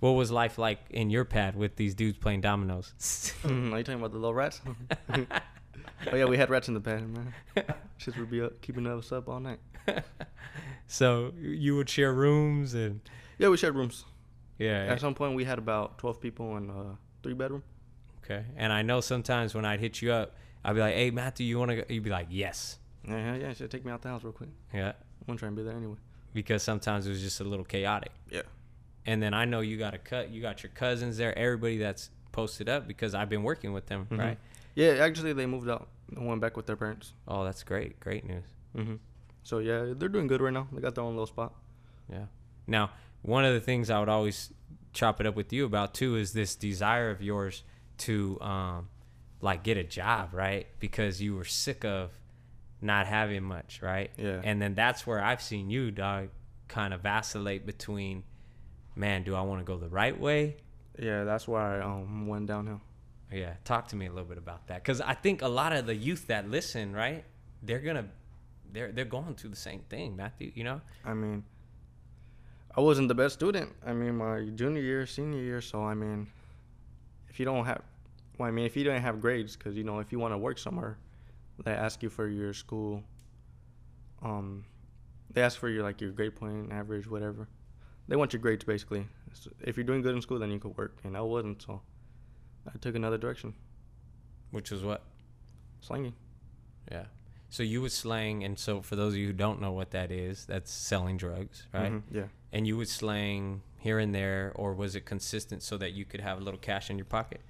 What 0.00 0.10
was 0.10 0.30
life 0.30 0.58
like 0.58 0.78
in 0.90 1.10
your 1.10 1.24
pad 1.24 1.56
with 1.56 1.76
these 1.76 1.94
dudes 1.94 2.18
playing 2.18 2.40
dominoes? 2.40 2.92
Mm, 3.42 3.72
are 3.72 3.78
you 3.78 3.84
talking 3.84 4.00
about 4.00 4.12
the 4.12 4.18
little 4.18 4.34
rats? 4.34 4.60
oh 6.12 6.16
yeah, 6.16 6.24
we 6.24 6.36
had 6.36 6.50
rats 6.50 6.68
in 6.68 6.74
the 6.74 6.80
pad, 6.80 7.08
man. 7.08 7.32
Shits 7.98 8.18
would 8.18 8.30
be 8.30 8.42
up, 8.42 8.60
keeping 8.60 8.86
us 8.86 9.12
up 9.12 9.28
all 9.28 9.40
night. 9.40 9.60
so 10.86 11.32
you 11.40 11.76
would 11.76 11.88
share 11.88 12.12
rooms 12.12 12.74
and 12.74 13.00
Yeah, 13.38 13.48
we 13.48 13.56
shared 13.56 13.74
rooms. 13.74 14.04
Yeah. 14.58 14.86
At 14.90 15.00
some 15.00 15.14
point, 15.14 15.34
we 15.34 15.44
had 15.44 15.58
about 15.58 15.98
12 15.98 16.20
people 16.20 16.56
in 16.56 16.68
a 16.70 16.98
three 17.22 17.34
bedroom. 17.34 17.62
Okay. 18.24 18.44
And 18.56 18.72
I 18.72 18.82
know 18.82 19.00
sometimes 19.00 19.54
when 19.54 19.64
I'd 19.64 19.80
hit 19.80 20.02
you 20.02 20.12
up, 20.12 20.34
I'd 20.64 20.74
be 20.74 20.80
like, 20.80 20.94
"Hey, 20.94 21.10
Matthew, 21.10 21.46
you 21.46 21.58
want 21.58 21.70
to?" 21.70 21.94
You'd 21.94 22.02
be 22.02 22.10
like, 22.10 22.26
"Yes." 22.28 22.78
Yeah, 23.06 23.16
yeah, 23.16 23.34
yeah. 23.36 23.52
Should 23.54 23.70
take 23.70 23.84
me 23.84 23.92
out 23.92 24.02
the 24.02 24.08
house 24.08 24.24
real 24.24 24.32
quick. 24.32 24.50
Yeah. 24.74 24.88
I'm 24.88 25.26
gonna 25.26 25.38
try 25.38 25.48
and 25.48 25.56
be 25.56 25.62
there 25.62 25.76
anyway. 25.76 25.96
Because 26.34 26.62
sometimes 26.62 27.06
it 27.06 27.10
was 27.10 27.22
just 27.22 27.40
a 27.40 27.44
little 27.44 27.64
chaotic. 27.64 28.12
Yeah. 28.30 28.42
And 29.08 29.22
then 29.22 29.32
I 29.32 29.44
know 29.46 29.60
you 29.60 29.78
got 29.78 29.94
a 29.94 29.98
cut. 29.98 30.30
You 30.30 30.42
got 30.42 30.62
your 30.62 30.70
cousins 30.74 31.16
there. 31.16 31.36
Everybody 31.38 31.78
that's 31.78 32.10
posted 32.32 32.68
up 32.68 32.86
because 32.86 33.14
I've 33.14 33.30
been 33.30 33.42
working 33.42 33.72
with 33.72 33.86
them, 33.86 34.06
Mhm. 34.10 34.18
right? 34.18 34.38
Yeah, 34.74 34.90
actually, 35.06 35.32
they 35.32 35.46
moved 35.46 35.68
out 35.68 35.88
and 36.14 36.26
went 36.26 36.40
back 36.42 36.56
with 36.56 36.66
their 36.66 36.76
parents. 36.76 37.14
Oh, 37.26 37.42
that's 37.42 37.62
great. 37.62 37.98
Great 38.00 38.24
news. 38.26 38.44
Mm-hmm. 38.76 38.96
So 39.42 39.58
yeah, 39.58 39.94
they're 39.96 40.10
doing 40.10 40.26
good 40.26 40.42
right 40.42 40.52
now. 40.52 40.68
They 40.72 40.80
got 40.82 40.94
their 40.94 41.04
own 41.04 41.14
little 41.14 41.26
spot. 41.26 41.54
Yeah. 42.12 42.26
Now, 42.66 42.90
one 43.22 43.44
of 43.46 43.54
the 43.54 43.60
things 43.60 43.88
I 43.88 43.98
would 43.98 44.10
always 44.10 44.52
chop 44.92 45.20
it 45.20 45.26
up 45.26 45.34
with 45.36 45.52
you 45.52 45.64
about 45.64 45.94
too 45.94 46.16
is 46.16 46.32
this 46.34 46.54
desire 46.54 47.10
of 47.10 47.22
yours 47.22 47.62
to 47.98 48.38
um 48.40 48.88
like 49.40 49.62
get 49.62 49.76
a 49.78 49.84
job, 49.84 50.34
right? 50.34 50.66
Because 50.80 51.22
you 51.22 51.34
were 51.34 51.44
sick 51.44 51.84
of 51.84 52.10
not 52.82 53.06
having 53.06 53.42
much, 53.42 53.80
right? 53.82 54.10
Yeah. 54.18 54.40
And 54.44 54.60
then 54.60 54.74
that's 54.74 55.06
where 55.06 55.22
I've 55.22 55.40
seen 55.42 55.70
you, 55.70 55.90
dog, 55.90 56.28
kind 56.68 56.92
of 56.92 57.00
vacillate 57.00 57.64
between, 57.64 58.22
man, 58.98 59.22
do 59.22 59.34
I 59.34 59.42
want 59.42 59.60
to 59.60 59.64
go 59.64 59.78
the 59.78 59.88
right 59.88 60.18
way? 60.18 60.56
Yeah, 60.98 61.24
that's 61.24 61.46
why 61.46 61.78
I 61.78 61.82
um 61.82 62.26
went 62.26 62.46
downhill. 62.46 62.80
Yeah. 63.32 63.54
Talk 63.64 63.88
to 63.88 63.96
me 63.96 64.06
a 64.06 64.10
little 64.10 64.28
bit 64.28 64.38
about 64.38 64.66
that, 64.66 64.82
because 64.82 65.00
I 65.00 65.14
think 65.14 65.42
a 65.42 65.48
lot 65.48 65.72
of 65.72 65.86
the 65.86 65.94
youth 65.94 66.26
that 66.26 66.50
listen, 66.50 66.92
right, 66.92 67.24
they're 67.62 67.78
gonna, 67.78 68.06
they're 68.72 68.90
they're 68.90 69.04
going 69.04 69.34
through 69.36 69.50
the 69.50 69.56
same 69.56 69.80
thing, 69.88 70.16
Matthew. 70.16 70.50
You 70.54 70.64
know? 70.64 70.80
I 71.04 71.14
mean, 71.14 71.44
I 72.76 72.80
wasn't 72.80 73.08
the 73.08 73.14
best 73.14 73.34
student. 73.34 73.70
I 73.86 73.92
mean, 73.92 74.16
my 74.16 74.48
junior 74.54 74.82
year, 74.82 75.06
senior 75.06 75.40
year. 75.40 75.60
So 75.60 75.84
I 75.84 75.94
mean, 75.94 76.26
if 77.28 77.38
you 77.38 77.44
don't 77.44 77.64
have, 77.64 77.82
well, 78.38 78.48
I 78.48 78.50
mean, 78.50 78.66
if 78.66 78.76
you 78.76 78.84
don't 78.84 79.00
have 79.00 79.20
grades, 79.20 79.56
because 79.56 79.76
you 79.76 79.84
know, 79.84 80.00
if 80.00 80.10
you 80.10 80.18
want 80.18 80.34
to 80.34 80.38
work 80.38 80.58
somewhere, 80.58 80.98
they 81.64 81.72
ask 81.72 82.02
you 82.02 82.10
for 82.10 82.28
your 82.28 82.52
school. 82.52 83.02
Um, 84.22 84.64
they 85.30 85.42
ask 85.42 85.58
for 85.58 85.68
your 85.68 85.84
like 85.84 86.00
your 86.00 86.10
grade 86.10 86.34
point 86.34 86.72
average, 86.72 87.06
whatever. 87.08 87.46
They 88.08 88.16
want 88.16 88.32
your 88.32 88.40
grades 88.40 88.64
basically. 88.64 89.06
So 89.34 89.50
if 89.60 89.76
you're 89.76 89.84
doing 89.84 90.02
good 90.02 90.14
in 90.14 90.22
school, 90.22 90.38
then 90.38 90.50
you 90.50 90.58
could 90.58 90.76
work, 90.76 90.96
and 91.04 91.16
I 91.16 91.20
wasn't, 91.20 91.62
so 91.62 91.80
I 92.66 92.76
took 92.78 92.94
another 92.96 93.18
direction, 93.18 93.54
Which 94.50 94.70
was 94.70 94.82
what? 94.82 95.02
slanging. 95.80 96.14
Yeah. 96.90 97.04
So 97.50 97.62
you 97.62 97.80
would 97.82 97.92
slang, 97.92 98.44
and 98.44 98.58
so 98.58 98.82
for 98.82 98.96
those 98.96 99.12
of 99.12 99.18
you 99.18 99.28
who 99.28 99.32
don't 99.32 99.60
know 99.60 99.72
what 99.72 99.90
that 99.92 100.10
is, 100.10 100.44
that's 100.46 100.70
selling 100.70 101.16
drugs, 101.18 101.66
right? 101.72 101.92
Mhm, 101.92 102.02
Yeah. 102.10 102.28
And 102.52 102.66
you 102.66 102.76
would 102.78 102.88
slang 102.88 103.62
here 103.78 103.98
and 103.98 104.14
there, 104.14 104.52
or 104.54 104.74
was 104.74 104.96
it 104.96 105.04
consistent 105.06 105.62
so 105.62 105.76
that 105.78 105.92
you 105.92 106.04
could 106.04 106.20
have 106.20 106.38
a 106.38 106.40
little 106.40 106.58
cash 106.60 106.90
in 106.90 106.96
your 106.98 107.04
pocket? 107.04 107.40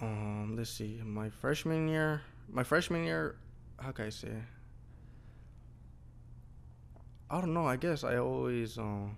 Um, 0.00 0.56
let's 0.56 0.70
see. 0.70 1.00
My 1.04 1.30
freshman 1.30 1.88
year, 1.88 2.22
my 2.48 2.64
freshman 2.64 3.04
year, 3.04 3.36
how 3.78 3.92
can 3.92 4.06
I 4.06 4.10
say? 4.10 4.34
I 7.30 7.40
don't 7.40 7.54
know. 7.54 7.66
I 7.66 7.76
guess 7.76 8.04
I 8.04 8.16
always, 8.18 8.76
um, 8.78 9.16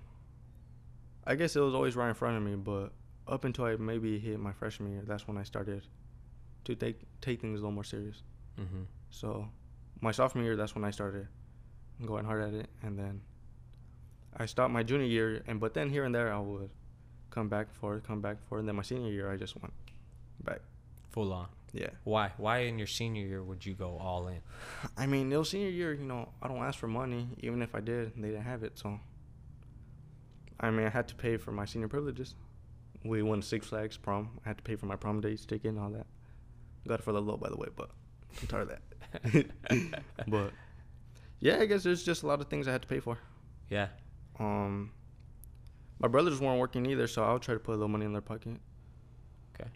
I 1.27 1.35
guess 1.35 1.57
it 1.57 1.61
was 1.61 1.75
always 1.75 1.97
right 1.97 2.09
in 2.09 2.15
front 2.15 2.37
of 2.37 2.43
me. 2.43 2.55
But 2.57 2.93
up 3.27 3.45
until 3.45 3.65
I 3.65 3.77
maybe 3.77 4.19
hit 4.19 4.39
my 4.39 4.53
freshman 4.53 4.93
year, 4.93 5.03
that's 5.07 5.27
when 5.27 5.37
I 5.37 5.43
started 5.43 5.83
to 6.65 6.75
take 6.75 7.01
take 7.21 7.41
things 7.41 7.61
a 7.61 7.63
little 7.63 7.73
more 7.73 7.85
serious. 7.85 8.23
Mm-hmm. 8.61 8.83
So, 9.11 9.49
my 10.01 10.13
sophomore 10.13 10.45
year, 10.45 10.57
that's 10.57 10.75
when 10.75 10.85
I 10.85 10.91
started 10.91 11.29
going 12.05 12.25
hard 12.25 12.43
at 12.43 12.55
it, 12.55 12.69
and 12.83 12.99
then 12.99 13.21
I 14.37 14.47
stopped 14.47 14.73
my 14.73 14.83
junior 14.83 15.07
year. 15.07 15.43
And 15.47 15.61
but 15.61 15.75
then 15.75 15.91
here 15.91 16.05
and 16.05 16.15
there, 16.15 16.33
I 16.33 16.39
would 16.39 16.71
come 17.31 17.49
back 17.49 17.67
and 17.69 17.77
forth, 17.77 18.07
come 18.07 18.21
back 18.21 18.37
and 18.37 18.47
forth. 18.49 18.61
And 18.61 18.69
then 18.69 18.77
my 18.77 18.83
senior 18.83 19.11
year, 19.11 19.31
I 19.31 19.37
just 19.37 19.61
went 19.61 19.75
back. 20.43 20.61
Full 21.11 21.33
on. 21.33 21.47
Yeah. 21.73 21.91
Why? 22.05 22.33
Why 22.37 22.59
in 22.61 22.79
your 22.79 22.87
senior 22.87 23.27
year 23.27 23.43
would 23.43 23.67
you 23.67 23.75
go 23.75 23.99
all 23.99 24.29
in? 24.29 24.41
I 24.97 25.07
mean, 25.07 25.33
it 25.33 25.37
was 25.37 25.51
senior 25.51 25.69
year, 25.71 25.93
you 25.93 26.05
know, 26.05 26.29
I 26.41 26.49
don't 26.49 26.59
ask 26.59 26.79
for 26.79 26.89
money. 26.89 27.29
Even 27.41 27.63
if 27.63 27.75
I 27.75 27.81
did, 27.81 28.13
they 28.17 28.29
didn't 28.29 28.45
have 28.45 28.63
it. 28.63 28.79
So, 28.79 29.01
I 30.61 30.71
mean, 30.71 30.87
I 30.87 30.91
had 30.91 31.09
to 31.09 31.15
pay 31.15 31.37
for 31.37 31.53
my 31.53 31.65
senior 31.65 31.89
privileges. 31.89 32.35
We 33.05 33.23
won 33.23 33.43
Six 33.43 33.67
Flags 33.67 33.97
prom. 33.97 34.41
I 34.45 34.49
had 34.49 34.59
to 34.59 34.63
pay 34.63 34.77
for 34.77 34.87
my 34.87 34.97
prom 34.97 35.21
dates 35.21 35.45
ticket 35.45 35.71
and 35.71 35.79
all 35.79 35.91
that. 35.91 36.07
Got 36.87 37.01
it 37.01 37.03
for 37.05 37.13
the 37.13 37.21
low, 37.21 37.37
by 37.37 37.49
the 37.51 37.57
way, 37.57 37.69
but 37.75 37.91
I'm 38.41 38.47
tired 38.47 38.71
of 38.71 38.79
that. 39.23 40.01
but, 40.29 40.53
yeah, 41.41 41.59
I 41.61 41.67
guess 41.67 41.83
there's 41.83 42.03
just 42.03 42.23
a 42.23 42.27
lot 42.27 42.41
of 42.41 42.49
things 42.49 42.67
I 42.69 42.73
had 42.73 42.83
to 42.83 42.89
pay 42.89 43.01
for. 43.01 43.19
Yeah. 43.69 43.89
Um, 44.39 44.93
my 45.99 46.09
brothers 46.09 46.41
weren't 46.41 46.59
working 46.59 46.87
either, 46.87 47.07
so 47.07 47.25
I 47.25 47.33
would 47.33 47.43
try 47.43 47.55
to 47.55 47.61
put 47.61 47.73
a 47.73 47.77
little 47.77 47.89
money 47.89 48.05
in 48.07 48.13
their 48.13 48.23
pocket. 48.23 48.57
Okay. 49.55 49.71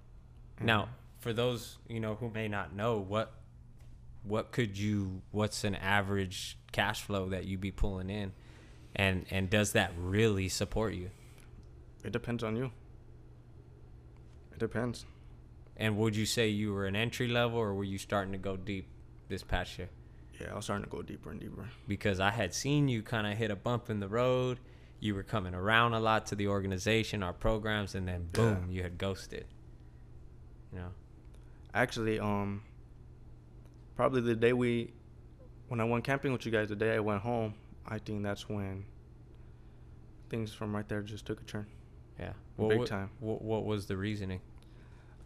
And- 0.58 0.66
Now, 0.66 0.88
for 1.18 1.32
those 1.32 1.78
you 1.88 2.00
know 2.00 2.14
who 2.14 2.30
may 2.30 2.48
not 2.48 2.74
know, 2.74 2.98
what 2.98 3.32
what 4.24 4.52
could 4.52 4.76
you? 4.76 5.22
What's 5.30 5.64
an 5.64 5.74
average 5.74 6.58
cash 6.72 7.02
flow 7.02 7.28
that 7.30 7.44
you 7.46 7.56
be 7.56 7.70
pulling 7.70 8.10
in, 8.10 8.32
and 8.96 9.26
and 9.30 9.48
does 9.50 9.72
that 9.72 9.92
really 9.98 10.48
support 10.48 10.94
you? 10.94 11.10
it 12.04 12.12
depends 12.12 12.42
on 12.44 12.56
you. 12.56 12.70
It 14.52 14.58
depends. 14.58 15.04
And 15.76 15.96
would 15.98 16.16
you 16.16 16.26
say 16.26 16.48
you 16.48 16.72
were 16.72 16.86
an 16.86 16.96
entry 16.96 17.28
level, 17.28 17.58
or 17.58 17.74
were 17.74 17.84
you 17.84 17.98
starting 17.98 18.32
to 18.32 18.38
go 18.38 18.56
deep 18.56 18.86
this 19.28 19.42
past 19.42 19.78
year? 19.78 19.88
Yeah, 20.40 20.52
I 20.52 20.56
was 20.56 20.64
starting 20.64 20.84
to 20.84 20.90
go 20.90 21.02
deeper 21.02 21.30
and 21.30 21.40
deeper. 21.40 21.68
because 21.86 22.20
I 22.20 22.30
had 22.30 22.54
seen 22.54 22.88
you 22.88 23.02
kind 23.02 23.26
of 23.26 23.36
hit 23.36 23.50
a 23.50 23.56
bump 23.56 23.90
in 23.90 24.00
the 24.00 24.08
road. 24.08 24.58
You 25.00 25.14
were 25.14 25.22
coming 25.22 25.54
around 25.54 25.94
a 25.94 26.00
lot 26.00 26.26
to 26.26 26.34
the 26.34 26.48
organization, 26.48 27.22
our 27.22 27.32
programs, 27.32 27.94
and 27.94 28.06
then 28.08 28.28
boom, 28.32 28.66
Yeah. 28.68 28.76
you 28.76 28.82
had 28.82 28.98
ghosted. 28.98 29.46
You 30.72 30.78
know, 30.80 30.88
Actually, 31.74 32.18
um, 32.18 32.62
probably 33.96 34.20
the 34.20 34.34
day 34.36 34.52
we, 34.52 34.92
when 35.68 35.80
I 35.80 35.84
went 35.84 36.02
camping 36.04 36.32
with 36.32 36.44
you 36.46 36.50
guys, 36.52 36.68
the 36.68 36.76
day 36.76 36.94
I 36.96 37.00
went 37.00 37.22
home, 37.22 37.54
I 37.88 37.98
think 37.98 38.22
that's 38.22 38.48
when 38.48 38.84
things 40.28 40.52
from 40.52 40.74
right 40.76 40.86
there 40.88 41.02
just 41.02 41.24
took 41.26 41.40
a 41.40 41.44
turn. 41.44 41.66
yeah, 42.18 42.32
Big 42.58 42.78
wa- 42.78 42.84
time. 42.84 43.10
What, 43.20 43.42
what 43.42 43.64
was 43.64 43.86
the 43.86 43.96
reasoning? 43.96 44.40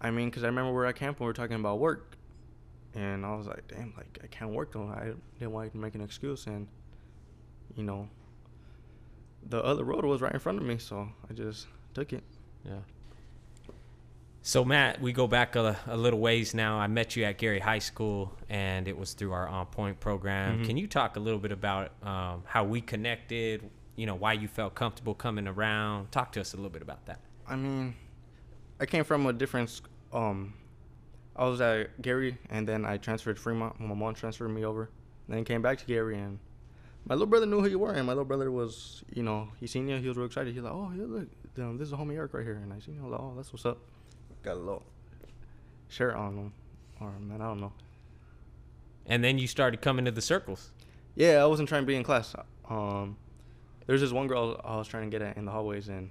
I 0.01 0.11
mean, 0.11 0.31
because 0.31 0.45
I 0.45 0.47
remember 0.47 0.71
we 0.71 0.77
were 0.77 0.87
at 0.87 0.97
camp 0.97 1.19
and 1.19 1.25
we 1.25 1.27
were 1.27 1.33
talking 1.33 1.57
about 1.57 1.79
work, 1.79 2.17
and 2.95 3.25
I 3.27 3.35
was 3.35 3.47
like, 3.47 3.67
damn, 3.69 3.93
like 3.97 4.19
I 4.23 4.27
can't 4.29 4.53
work 4.53 4.73
though. 4.73 4.89
I 4.89 5.13
didn't 5.39 5.53
want 5.53 5.73
to 5.73 5.79
make 5.79 5.95
an 5.95 6.01
excuse, 6.01 6.47
and 6.47 6.67
you 7.77 7.83
know, 7.83 8.09
the 9.49 9.63
other 9.65 9.85
road 9.85 10.05
was 10.05 10.21
right 10.21 10.33
in 10.33 10.39
front 10.41 10.59
of 10.59 10.65
me, 10.65 10.79
so 10.79 11.09
I 11.29 11.33
just 11.33 11.67
took 11.95 12.13
it. 12.13 12.23
Yeah. 12.65 12.79
So 14.45 14.65
Matt, 14.65 15.01
we 15.01 15.13
go 15.13 15.29
back 15.29 15.55
a, 15.55 15.77
a 15.87 15.97
little 15.97 16.19
ways 16.19 16.53
now. 16.53 16.77
I 16.79 16.89
met 16.89 17.15
you 17.15 17.23
at 17.25 17.39
Garey 17.39 17.61
High 17.61 17.79
School, 17.79 18.33
and 18.49 18.89
it 18.89 18.99
was 18.99 19.13
through 19.13 19.33
our 19.33 19.47
On 19.47 19.67
Point 19.67 20.01
program. 20.01 20.61
Mhm. 20.63 20.67
Can 20.67 20.77
you 20.77 20.89
talk 20.89 21.17
a 21.17 21.21
little 21.21 21.39
bit 21.39 21.53
about 21.53 21.93
um, 22.03 22.43
how 22.45 22.65
we 22.65 22.81
connected? 22.81 23.71
You 23.95 24.07
know, 24.07 24.17
why 24.17 24.33
you 24.33 24.49
felt 24.49 24.75
comfortable 24.75 25.15
coming 25.15 25.47
around. 25.47 26.11
Talk 26.11 26.33
to 26.33 26.41
us 26.41 26.55
a 26.55 26.57
little 26.57 26.71
bit 26.71 26.83
about 26.83 27.07
that. 27.07 27.21
I 27.47 27.55
mean, 27.55 27.95
I 28.81 28.87
came 28.87 29.05
from 29.05 29.27
a 29.27 29.33
different. 29.33 29.81
Um, 30.13 30.55
I 31.37 31.45
was 31.47 31.61
at 31.61 32.03
Garey, 32.03 32.37
and 32.51 32.67
then 32.69 32.85
I 32.85 32.97
transferred 32.97 33.37
to 33.37 33.43
Fremont. 33.43 33.79
My 33.79 33.95
mom 33.95 34.15
transferred 34.15 34.49
me 34.49 34.65
over. 34.65 34.91
Then 35.29 35.45
came 35.45 35.63
back 35.63 35.79
to 35.79 35.85
Garey, 35.85 36.17
and 36.17 36.41
my 37.07 37.15
little 37.15 37.29
brother 37.29 37.47
knew 37.47 37.61
who 37.61 37.69
you 37.69 37.79
were, 37.79 37.93
and 37.93 38.05
my 38.07 38.13
little 38.13 38.25
brother 38.25 38.51
was, 38.51 39.05
you 39.15 39.23
know, 39.23 39.49
he 39.61 39.69
seen 39.69 39.89
you. 39.89 39.99
He 39.99 40.09
was 40.09 40.17
real 40.17 40.27
excited. 40.27 40.53
He 40.53 40.59
was 40.59 40.65
like, 40.65 40.75
"Oh, 40.75 40.91
yeah, 40.97 41.05
look, 41.07 41.79
this 41.79 41.87
is 41.87 41.93
a 41.93 41.97
homie 41.97 42.17
Eric 42.17 42.35
right 42.35 42.45
here." 42.45 42.57
And 42.57 42.73
I 42.73 42.81
seen 42.81 42.97
him. 42.97 43.09
Like, 43.09 43.21
"Oh, 43.21 43.35
that's 43.37 43.53
what's 43.53 43.65
up." 43.65 43.79
Got 44.43 44.57
a 44.57 44.61
little 44.61 44.83
shirt 45.89 46.15
on 46.15 46.37
him, 46.37 46.53
or 47.01 47.13
man, 47.21 47.41
I 47.41 47.47
don't 47.47 47.61
know. 47.61 47.73
And 49.07 49.23
then 49.23 49.39
you 49.39 49.47
started 49.47 49.81
coming 49.81 50.05
to 50.05 50.11
the 50.11 50.23
circles. 50.23 50.73
Yeah, 51.15 51.43
I 51.43 51.47
wasn't 51.47 51.69
trying 51.69 51.83
to 51.83 51.87
be 51.87 51.97
in 51.97 52.05
class. 52.05 52.35
Um, 52.69 53.17
there's 53.87 54.01
this 54.01 54.13
one 54.13 54.27
girl 54.27 54.61
I 54.65 54.77
was 54.77 54.89
trying 54.89 55.11
to 55.11 55.19
get 55.19 55.27
at 55.27 55.37
in 55.37 55.45
the 55.45 55.51
hallways, 55.51 55.89
and 55.89 56.11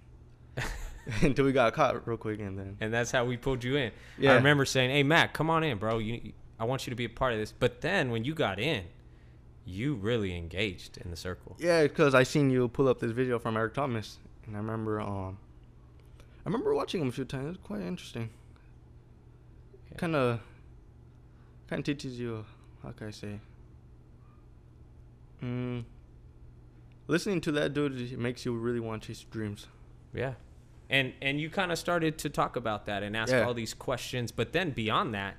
until 1.22 1.46
we 1.46 1.52
got 1.52 1.74
caught 1.74 2.08
real 2.08 2.18
quick, 2.18 2.40
and 2.40 2.58
then 2.58 2.78
and 2.80 2.94
that's 2.94 3.12
how 3.12 3.26
we 3.26 3.38
pulled 3.38 3.64
you 3.64 3.76
in. 3.76 3.92
Yeah. 4.18 4.34
I 4.34 4.36
remember 4.36 4.66
saying, 4.66 4.92
"Hey, 4.92 5.04
Mac, 5.04 5.34
come 5.34 5.50
on 5.50 5.64
in, 5.64 5.78
bro. 5.78 5.98
You, 5.98 6.34
I 6.60 6.66
want 6.66 6.86
you 6.86 6.92
to 6.92 6.96
be 6.96 7.06
a 7.06 7.10
part 7.10 7.34
of 7.34 7.40
this." 7.40 7.52
But 7.52 7.82
then 7.82 8.12
when 8.12 8.24
you 8.24 8.34
got 8.34 8.60
in, 8.60 8.84
you 9.66 9.96
really 9.96 10.38
engaged 10.38 10.98
in 10.98 11.10
the 11.10 11.18
circle. 11.18 11.56
Yeah, 11.60 11.84
because 11.84 12.14
I 12.14 12.24
seen 12.24 12.50
you 12.50 12.68
pull 12.68 12.88
up 12.88 13.00
this 13.00 13.12
video 13.12 13.40
from 13.40 13.58
Eric 13.58 13.74
Thomas, 13.74 14.20
and 14.46 14.56
I 14.56 14.60
remember 14.60 15.02
um, 15.02 15.38
I 16.46 16.50
remember 16.50 16.74
watching 16.74 17.02
him 17.02 17.10
a 17.10 17.12
few 17.12 17.26
times. 17.26 17.46
It 17.46 17.50
was 17.50 17.58
quite 17.58 17.82
interesting. 17.82 18.30
Yeah. 19.92 19.98
Kind 19.98 20.16
of, 20.16 20.40
kind 21.68 21.80
of 21.80 21.86
teaches 21.86 22.20
you. 22.20 22.46
How 22.84 22.92
can 22.92 23.08
I 23.08 23.12
say? 23.12 23.40
Mm, 25.44 25.84
listening 27.08 27.42
to 27.42 27.52
that 27.54 27.74
dude 27.74 28.18
makes 28.18 28.46
you 28.46 28.54
really 28.56 28.80
want 28.80 29.04
to 29.04 29.08
chase 29.10 29.22
your 29.24 29.32
dreams. 29.32 29.68
Yeah. 30.14 30.34
And 30.90 31.14
and 31.22 31.40
you 31.40 31.50
kind 31.50 31.72
of 31.72 31.78
started 31.80 32.18
to 32.20 32.30
talk 32.30 32.56
about 32.56 32.86
that 32.88 33.02
and 33.04 33.16
ask 33.16 33.32
Yeah. 33.32 33.44
all 33.44 33.54
these 33.54 33.74
questions, 33.74 34.32
but 34.32 34.52
then 34.52 34.72
beyond 34.72 35.14
that, 35.14 35.36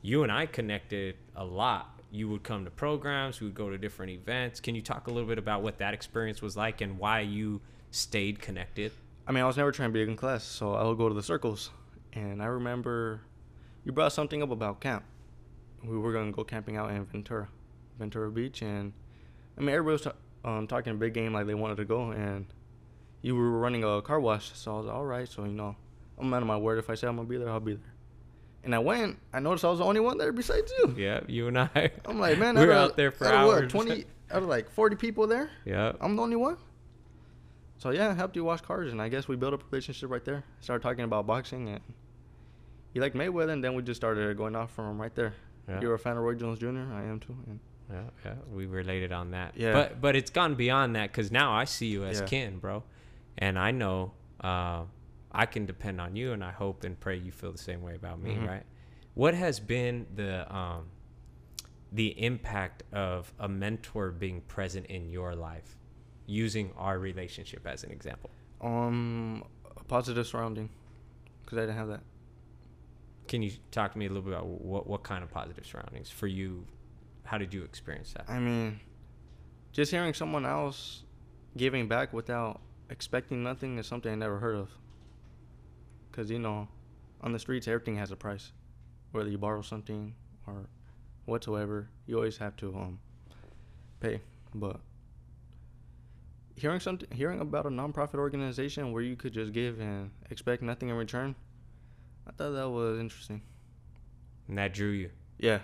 you 0.00 0.22
and 0.22 0.30
I 0.30 0.46
connected 0.46 1.16
a 1.34 1.44
lot. 1.44 2.00
You 2.10 2.28
would 2.28 2.42
come 2.42 2.64
to 2.64 2.70
programs, 2.70 3.40
we 3.40 3.46
would 3.46 3.54
go 3.54 3.70
to 3.70 3.78
different 3.78 4.12
events. 4.12 4.60
Can 4.60 4.74
you 4.74 4.82
talk 4.82 5.06
a 5.06 5.10
little 5.10 5.28
bit 5.28 5.38
about 5.38 5.62
what 5.62 5.78
that 5.78 5.94
experience 5.94 6.40
was 6.42 6.56
like 6.56 6.80
and 6.82 6.98
why 6.98 7.20
you 7.20 7.60
stayed 7.90 8.38
connected? 8.40 8.92
I 9.26 9.32
mean, 9.32 9.42
I 9.42 9.46
was 9.46 9.56
never 9.56 9.70
trying 9.72 9.90
to 9.90 9.92
be 9.92 10.02
in 10.02 10.16
class, 10.16 10.44
so 10.44 10.74
I 10.74 10.84
would 10.84 10.98
go 10.98 11.08
to 11.08 11.14
the 11.14 11.22
circles. 11.22 11.70
And 12.12 12.42
I 12.42 12.46
remember 12.46 13.20
you 13.84 13.92
brought 13.92 14.12
something 14.12 14.42
up 14.42 14.50
about 14.50 14.80
camp. 14.80 15.04
We 15.84 15.96
were 15.98 16.12
gonna 16.12 16.32
go 16.32 16.44
camping 16.44 16.76
out 16.76 16.90
in 16.90 17.04
Ventura, 17.04 17.48
Ventura 17.98 18.30
Beach, 18.30 18.62
and 18.62 18.92
I 19.56 19.60
mean 19.60 19.70
everybody 19.70 19.92
was 19.92 20.02
ta- 20.02 20.12
um, 20.44 20.66
talking 20.66 20.92
a 20.92 20.96
big 20.96 21.14
game 21.14 21.32
like 21.32 21.46
they 21.46 21.54
wanted 21.54 21.76
to 21.78 21.84
go, 21.84 22.10
and 22.10 22.46
you 23.22 23.34
were 23.36 23.50
running 23.50 23.82
a 23.84 24.02
car 24.02 24.20
wash, 24.20 24.52
so 24.54 24.74
I 24.74 24.76
was 24.78 24.86
like, 24.86 24.94
all 24.94 25.04
right. 25.04 25.28
So 25.28 25.44
you 25.44 25.52
know, 25.52 25.74
I'm 26.18 26.28
man 26.30 26.42
of 26.42 26.48
my 26.48 26.56
word. 26.56 26.78
If 26.78 26.90
I 26.90 26.94
say 26.94 27.06
I'm 27.08 27.16
gonna 27.16 27.28
be 27.28 27.36
there, 27.38 27.48
I'll 27.48 27.60
be 27.60 27.74
there. 27.74 27.94
And 28.64 28.74
I 28.74 28.78
went. 28.78 29.18
I 29.32 29.40
noticed 29.40 29.64
I 29.64 29.70
was 29.70 29.78
the 29.80 29.84
only 29.84 30.00
one 30.00 30.18
there 30.18 30.32
besides 30.32 30.72
you. 30.78 30.94
Yeah, 30.96 31.20
you 31.26 31.48
and 31.48 31.58
I. 31.58 31.90
I'm 32.04 32.20
like, 32.20 32.38
man, 32.38 32.54
we 32.58 32.66
were 32.66 32.72
out 32.72 32.90
out 32.90 32.96
there 32.96 33.10
for 33.10 33.26
out 33.26 33.34
hours. 33.34 33.62
What, 33.62 33.70
Twenty 33.70 34.04
out 34.30 34.42
of 34.42 34.48
like 34.48 34.70
40 34.70 34.96
people 34.96 35.26
there. 35.26 35.50
yeah. 35.64 35.92
I'm 36.00 36.14
the 36.16 36.22
only 36.22 36.36
one. 36.36 36.56
So 37.82 37.90
yeah, 37.90 38.10
I 38.10 38.14
helped 38.14 38.36
you 38.36 38.44
wash 38.44 38.60
cars, 38.60 38.92
and 38.92 39.02
I 39.02 39.08
guess 39.08 39.26
we 39.26 39.34
built 39.34 39.54
up 39.54 39.62
a 39.62 39.66
relationship 39.72 40.08
right 40.08 40.24
there. 40.24 40.44
Started 40.60 40.84
talking 40.84 41.02
about 41.02 41.26
boxing, 41.26 41.68
and 41.68 41.80
you 42.94 43.00
like 43.00 43.14
Mayweather, 43.14 43.50
and 43.50 43.64
then 43.64 43.74
we 43.74 43.82
just 43.82 44.00
started 44.00 44.36
going 44.36 44.54
off 44.54 44.70
from 44.70 45.00
right 45.00 45.12
there. 45.16 45.34
Yeah. 45.68 45.80
You're 45.80 45.94
a 45.94 45.98
fan 45.98 46.16
of 46.16 46.22
Roy 46.22 46.36
Jones 46.36 46.60
Jr. 46.60 46.68
I 46.68 47.02
am 47.02 47.18
too. 47.18 47.36
And 47.48 47.58
Yeah, 47.90 48.02
yeah, 48.24 48.34
we 48.52 48.66
related 48.66 49.10
on 49.10 49.32
that. 49.32 49.54
Yeah. 49.56 49.72
but 49.72 50.00
but 50.00 50.14
it's 50.14 50.30
gone 50.30 50.54
beyond 50.54 50.94
that 50.94 51.10
because 51.10 51.32
now 51.32 51.52
I 51.52 51.64
see 51.64 51.86
you 51.88 52.04
as 52.04 52.20
Yeah. 52.20 52.26
kin, 52.26 52.58
bro, 52.60 52.84
and 53.36 53.58
I 53.58 53.72
know 53.72 54.12
uh, 54.44 54.84
I 55.32 55.46
can 55.46 55.66
depend 55.66 56.00
on 56.00 56.14
you, 56.14 56.30
and 56.34 56.44
I 56.44 56.52
hope 56.52 56.84
and 56.84 56.98
pray 57.00 57.16
you 57.16 57.32
feel 57.32 57.50
the 57.50 57.58
same 57.58 57.82
way 57.82 57.96
about 57.96 58.20
me, 58.20 58.36
Mhm. 58.36 58.46
right? 58.46 58.62
What 59.14 59.34
has 59.34 59.58
been 59.58 60.06
the 60.14 60.32
um, 60.54 60.84
the 61.90 62.08
impact 62.24 62.84
of 62.92 63.32
a 63.40 63.48
mentor 63.48 64.12
being 64.12 64.40
present 64.42 64.86
in 64.86 65.10
your 65.10 65.34
life, 65.34 65.76
using 66.26 66.72
our 66.76 66.98
relationship 66.98 67.66
as 67.66 67.84
an 67.84 67.90
example? 67.90 68.30
um, 68.62 69.42
a 69.76 69.84
positive 69.84 70.26
surrounding, 70.26 70.70
because 71.42 71.58
I 71.58 71.62
didn't 71.62 71.76
have 71.76 71.88
that. 71.88 72.02
Can 73.26 73.42
you 73.42 73.52
talk 73.70 73.92
to 73.92 73.98
me 73.98 74.06
a 74.06 74.08
little 74.08 74.22
bit 74.22 74.34
about 74.34 74.46
what 74.46 74.86
what 74.86 75.02
kind 75.02 75.24
of 75.24 75.30
positive 75.30 75.66
surroundings 75.66 76.10
for 76.10 76.26
you? 76.26 76.64
How 77.24 77.38
did 77.38 77.52
you 77.54 77.62
experience 77.64 78.12
that? 78.12 78.28
I 78.28 78.38
mean, 78.38 78.80
just 79.72 79.90
hearing 79.90 80.14
someone 80.14 80.44
else 80.46 81.04
giving 81.56 81.88
back 81.88 82.12
without 82.12 82.60
expecting 82.90 83.42
nothing 83.42 83.78
is 83.78 83.86
something 83.86 84.12
I 84.12 84.14
never 84.14 84.38
heard 84.38 84.56
of. 84.56 84.70
Cause 86.12 86.30
you 86.30 86.38
know, 86.38 86.68
on 87.20 87.32
the 87.32 87.38
streets 87.38 87.66
everything 87.66 87.96
has 87.96 88.10
a 88.10 88.16
price, 88.16 88.52
whether 89.12 89.30
you 89.30 89.38
borrow 89.38 89.62
something 89.62 90.14
or 90.46 90.66
whatsoever, 91.24 91.88
you 92.06 92.16
always 92.16 92.36
have 92.36 92.56
to 92.58 92.68
um 92.74 92.98
pay. 94.00 94.20
But 94.54 94.80
hearing 96.56 96.80
something, 96.80 97.08
hearing 97.12 97.40
about 97.40 97.66
a 97.66 97.70
nonprofit 97.70 98.16
organization 98.16 98.92
where 98.92 99.02
you 99.02 99.16
could 99.16 99.32
just 99.32 99.52
give 99.52 99.80
and 99.80 100.10
expect 100.30 100.62
nothing 100.62 100.88
in 100.88 100.94
return, 100.96 101.34
I 102.26 102.32
thought 102.32 102.52
that 102.52 102.68
was 102.70 102.98
interesting. 103.00 103.42
And 104.48 104.58
that 104.58 104.74
drew 104.74 104.90
you, 104.90 105.10
Yeah. 105.38 105.60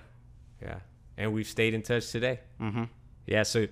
yeah. 0.63 0.81
And 1.17 1.33
we've 1.33 1.47
stayed 1.47 1.75
in 1.75 1.83
touch 1.83 2.11
today. 2.11 2.41
Mm-hmm. 2.61 2.85
Yeah, 3.27 3.43
so 3.43 3.67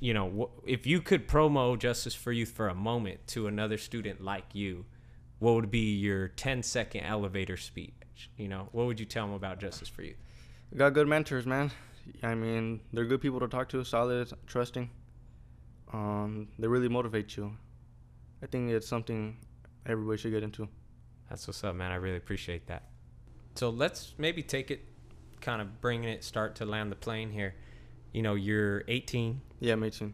you 0.00 0.12
know, 0.14 0.50
if 0.66 0.86
you 0.86 1.00
could 1.00 1.28
promo 1.28 1.78
Justice 1.78 2.14
for 2.14 2.32
Youth 2.32 2.50
for 2.50 2.68
a 2.68 2.74
moment 2.74 3.26
to 3.28 3.46
another 3.46 3.78
student 3.78 4.20
like 4.20 4.44
you, 4.52 4.84
what 5.38 5.54
would 5.54 5.70
be 5.70 5.94
your 5.96 6.28
10 6.28 6.62
second 6.62 7.04
elevator 7.04 7.56
speech? 7.56 7.92
You 8.36 8.48
know, 8.48 8.68
what 8.72 8.86
would 8.86 8.98
you 8.98 9.06
tell 9.06 9.26
them 9.26 9.34
about 9.34 9.60
Justice 9.60 9.88
for 9.88 10.02
Youth? 10.02 10.16
Got 10.76 10.94
good 10.94 11.06
mentors, 11.06 11.46
man. 11.46 11.70
I 12.22 12.34
mean, 12.34 12.80
they're 12.92 13.04
good 13.04 13.20
people 13.20 13.40
to 13.40 13.48
talk 13.48 13.68
to, 13.70 13.84
solid, 13.84 14.32
trusting. 14.46 14.90
Um, 15.92 16.48
they 16.58 16.66
really 16.66 16.88
motivate 16.88 17.36
you. 17.36 17.52
I 18.42 18.46
think 18.46 18.70
it's 18.70 18.86
something 18.86 19.36
everybody 19.86 20.18
should 20.18 20.32
get 20.32 20.42
into. 20.42 20.68
That's 21.28 21.46
what's 21.46 21.62
up, 21.64 21.74
man. 21.74 21.90
I 21.90 21.96
really 21.96 22.16
appreciate 22.16 22.66
that. 22.68 22.84
So 23.54 23.70
let's 23.70 24.14
maybe 24.18 24.42
take 24.42 24.70
it, 24.70 24.80
kind 25.40 25.62
of 25.62 25.80
bringing 25.80 26.08
it, 26.08 26.24
start 26.24 26.56
to 26.56 26.66
land 26.66 26.92
the 26.92 26.96
plane 26.96 27.30
here. 27.30 27.54
You 28.12 28.22
know, 28.22 28.34
you're 28.34 28.84
18. 28.88 29.40
Yeah, 29.60 29.74
me 29.76 29.90
too. 29.90 30.12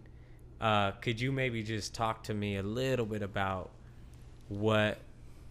Uh, 0.60 0.92
could 0.92 1.20
you 1.20 1.32
maybe 1.32 1.62
just 1.62 1.94
talk 1.94 2.22
to 2.24 2.34
me 2.34 2.56
a 2.56 2.62
little 2.62 3.06
bit 3.06 3.22
about 3.22 3.70
what 4.48 4.98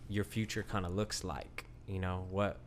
your 0.07 0.23
future 0.23 0.63
kind 0.63 0.85
of 0.85 0.93
looks 0.93 1.23
like? 1.23 1.65
You 1.87 1.99
know, 1.99 2.25
what 2.29 2.59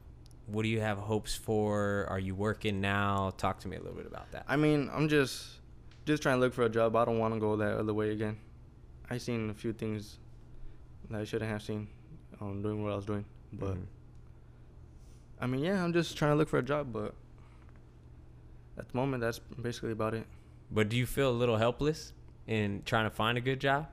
what 0.46 0.62
do 0.62 0.68
you 0.68 0.80
have 0.80 0.98
hopes 0.98 1.34
for? 1.34 2.06
Are 2.10 2.18
you 2.18 2.34
working 2.34 2.82
now? 2.82 3.32
Talk 3.38 3.60
to 3.60 3.68
me 3.68 3.76
a 3.76 3.80
little 3.80 3.96
bit 3.96 4.06
about 4.06 4.30
that. 4.32 4.44
I 4.46 4.56
mean, 4.56 4.90
I'm 4.92 5.08
just 5.08 5.60
just 6.06 6.22
trying 6.22 6.36
to 6.36 6.40
look 6.40 6.52
for 6.54 6.62
a 6.62 6.68
job. 6.68 6.94
I 6.96 7.04
don't 7.04 7.18
want 7.18 7.34
to 7.34 7.40
go 7.40 7.56
that 7.56 7.78
other 7.78 7.94
way 7.94 8.10
again. 8.10 8.36
I 9.10 9.18
seen 9.18 9.50
a 9.50 9.54
few 9.54 9.72
things 9.72 10.18
that 11.10 11.20
I 11.20 11.24
shouldn't 11.24 11.50
have 11.50 11.62
seen 11.62 11.88
um, 12.40 12.62
doing 12.62 12.82
what 12.82 12.92
I 12.92 12.96
was 12.96 13.04
doing. 13.06 13.24
But 13.52 13.74
Mhm. 13.74 13.86
I 15.40 15.46
mean, 15.46 15.60
yeah, 15.62 15.82
I'm 15.84 15.92
just 15.92 16.16
trying 16.16 16.32
to 16.32 16.36
look 16.36 16.48
for 16.48 16.58
a 16.58 16.62
job. 16.62 16.92
But 16.92 17.14
at 18.78 18.88
the 18.88 18.96
moment, 18.96 19.20
that's 19.20 19.38
basically 19.38 19.92
about 19.92 20.14
it. 20.14 20.26
But 20.70 20.88
do 20.88 20.96
you 20.96 21.06
feel 21.06 21.30
a 21.30 21.32
little 21.32 21.56
helpless 21.58 22.12
in 22.46 22.82
trying 22.84 23.04
to 23.04 23.10
find 23.14 23.36
a 23.38 23.40
good 23.40 23.60
job? 23.60 23.88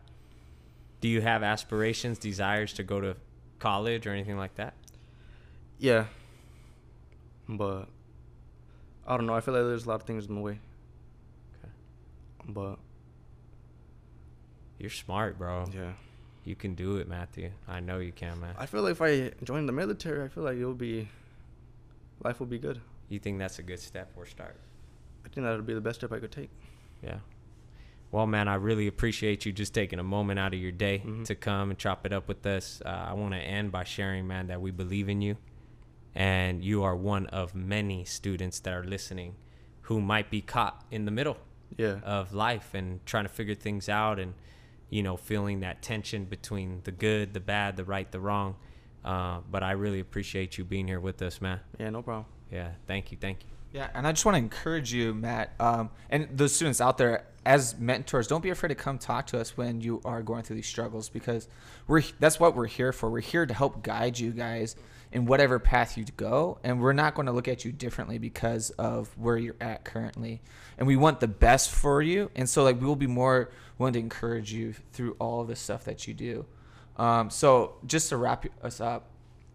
Do 1.02 1.08
you 1.08 1.22
have 1.22 1.44
aspirations, 1.44 2.18
desires 2.20 2.74
to 2.74 2.84
go 2.84 3.02
to 3.02 3.16
college 3.60 4.06
or 4.08 4.12
anything 4.12 4.38
like 4.38 4.56
that? 4.56 4.74
Yeah. 5.80 6.06
But 7.50 7.88
I 9.08 9.18
don't 9.18 9.26
know. 9.26 9.34
I 9.34 9.42
feel 9.42 9.54
like 9.54 9.64
there's 9.64 9.86
a 9.86 9.90
lot 9.90 9.96
of 9.96 10.04
things 10.04 10.28
in 10.28 10.36
the 10.36 10.42
way. 10.42 10.60
But 12.48 12.78
You're 14.80 14.90
smart, 14.90 15.38
bro. 15.38 15.66
yeah, 15.74 15.94
You 16.44 16.56
can 16.56 16.74
do 16.76 16.98
it, 16.98 17.08
Matthew. 17.08 17.52
I 17.68 17.80
know 17.80 18.00
you 18.00 18.12
can, 18.12 18.40
man. 18.40 18.56
I 18.58 18.66
feel 18.66 18.82
like 18.82 18.92
if 18.94 19.02
I 19.02 19.32
join 19.44 19.66
the 19.68 19.72
military, 19.74 20.24
I 20.24 20.28
feel 20.28 20.44
like 20.44 20.58
it'll 20.58 20.74
be 20.74 21.08
life 22.24 22.40
will 22.40 22.48
be 22.48 22.60
good. 22.60 22.82
You 23.10 23.20
think 23.20 23.40
that's 23.40 23.60
a 23.60 23.64
good 23.64 23.80
step 23.80 24.12
or 24.16 24.26
start? 24.26 24.56
I 25.26 25.30
think 25.30 25.46
that 25.46 25.56
would 25.56 25.66
be 25.68 25.74
the 25.74 25.82
best 25.82 26.00
step 26.00 26.12
I 26.12 26.20
could 26.20 26.32
take. 26.32 26.50
Yeah. 27.04 27.20
Well, 28.12 28.28
man, 28.28 28.48
I 28.48 28.56
really 28.56 28.88
appreciate 28.88 29.46
you 29.46 29.54
just 29.54 29.74
taking 29.74 30.00
a 30.00 30.04
moment 30.04 30.40
out 30.40 30.54
of 30.54 30.60
your 30.60 30.72
day 30.72 31.00
Mhm. 31.06 31.26
to 31.26 31.36
come 31.36 31.70
and 31.70 31.80
chop 31.80 32.06
it 32.06 32.12
up 32.12 32.28
with 32.28 32.46
us. 32.46 32.82
Uh, 32.86 32.90
I 32.90 33.14
want 33.14 33.34
to 33.34 33.40
end 33.40 33.72
by 33.72 33.84
sharing, 33.86 34.28
man, 34.28 34.48
that 34.48 34.62
we 34.62 34.72
believe 34.72 35.08
in 35.10 35.22
you. 35.22 35.38
And 36.14 36.64
you 36.64 36.84
are 36.84 36.96
one 36.96 37.28
of 37.28 37.56
many 37.56 38.04
students 38.04 38.60
that 38.62 38.74
are 38.74 38.84
listening 38.84 39.36
who 39.84 40.02
might 40.02 40.30
be 40.30 40.42
caught 40.42 40.86
in 40.92 41.06
the 41.06 41.12
middle 41.12 41.38
Yeah. 41.78 42.00
of 42.04 42.34
life 42.34 42.74
and 42.74 43.06
trying 43.06 43.24
to 43.26 43.30
figure 43.30 43.56
things 43.56 43.90
out 43.90 44.20
and, 44.20 44.34
you 44.90 45.04
know, 45.04 45.18
feeling 45.18 45.62
that 45.62 45.82
tension 45.82 46.26
between 46.26 46.82
the 46.84 46.92
good, 46.92 47.34
the 47.34 47.40
bad, 47.40 47.78
the 47.78 47.86
right, 47.86 48.12
the 48.12 48.20
wrong. 48.20 48.56
Uh, 49.04 49.40
but 49.50 49.64
I 49.64 49.72
really 49.72 50.00
appreciate 50.00 50.58
you 50.58 50.64
being 50.66 50.88
here 50.88 51.00
with 51.00 51.22
us, 51.22 51.42
man. 51.42 51.60
yeah, 51.80 51.90
no 51.90 52.02
problem. 52.02 52.26
Yeah. 52.52 52.72
Thank 52.88 53.12
you. 53.12 53.18
Thank 53.20 53.44
you. 53.44 53.50
Yeah, 53.74 53.90
and 53.94 54.06
I 54.06 54.12
just 54.12 54.26
want 54.26 54.36
to 54.36 54.40
encourage 54.40 54.92
you, 54.92 55.14
Matt, 55.14 55.54
um, 55.60 55.90
and 56.10 56.28
those 56.34 56.54
students 56.54 56.82
out 56.82 56.98
there 56.98 57.26
as 57.46 57.78
mentors. 57.80 58.28
Don't 58.28 58.42
be 58.42 58.50
afraid 58.50 58.70
to 58.70 58.76
come 58.76 58.98
talk 58.98 59.28
to 59.28 59.40
us 59.40 59.58
when 59.58 59.82
you 59.82 60.02
are 60.06 60.22
going 60.22 60.44
through 60.44 60.58
these 60.58 60.68
struggles 60.68 61.10
because 61.10 61.48
we're 61.88 62.04
that's 62.20 62.40
what 62.40 62.56
we're 62.56 62.68
here 62.68 62.92
for. 62.92 63.10
We're 63.10 63.22
here 63.22 63.46
to 63.46 63.54
help 63.54 63.84
guide 63.84 64.20
you 64.20 64.32
guys 64.32 64.76
in 65.12 65.26
whatever 65.26 65.60
path 65.60 65.98
you 65.98 66.06
go, 66.16 66.58
and 66.64 66.80
we're 66.82 66.94
not 66.94 67.16
going 67.16 67.26
to 67.26 67.32
look 67.32 67.48
at 67.48 67.66
you 67.66 67.72
differently 67.72 68.18
because 68.18 68.70
of 68.72 69.10
where 69.18 69.38
you're 69.38 69.56
at 69.60 69.84
currently. 69.84 70.42
And 70.78 70.88
we 70.88 70.96
want 70.96 71.20
the 71.20 71.28
best 71.28 71.72
for 71.72 72.02
you, 72.02 72.32
and 72.36 72.48
so 72.48 72.64
like 72.64 72.80
we 72.80 72.88
will 72.88 72.96
be 72.96 73.08
more 73.08 73.52
willing 73.78 73.94
to 73.94 74.00
encourage 74.00 74.54
you 74.54 74.74
through 74.94 75.16
all 75.20 75.44
the 75.44 75.56
stuff 75.56 75.84
that 75.86 76.08
you 76.08 76.14
do. 76.14 76.46
Um, 76.98 77.30
so 77.30 77.76
just 77.86 78.10
to 78.10 78.18
wrap 78.18 78.46
us 78.64 78.80
up, 78.80 79.08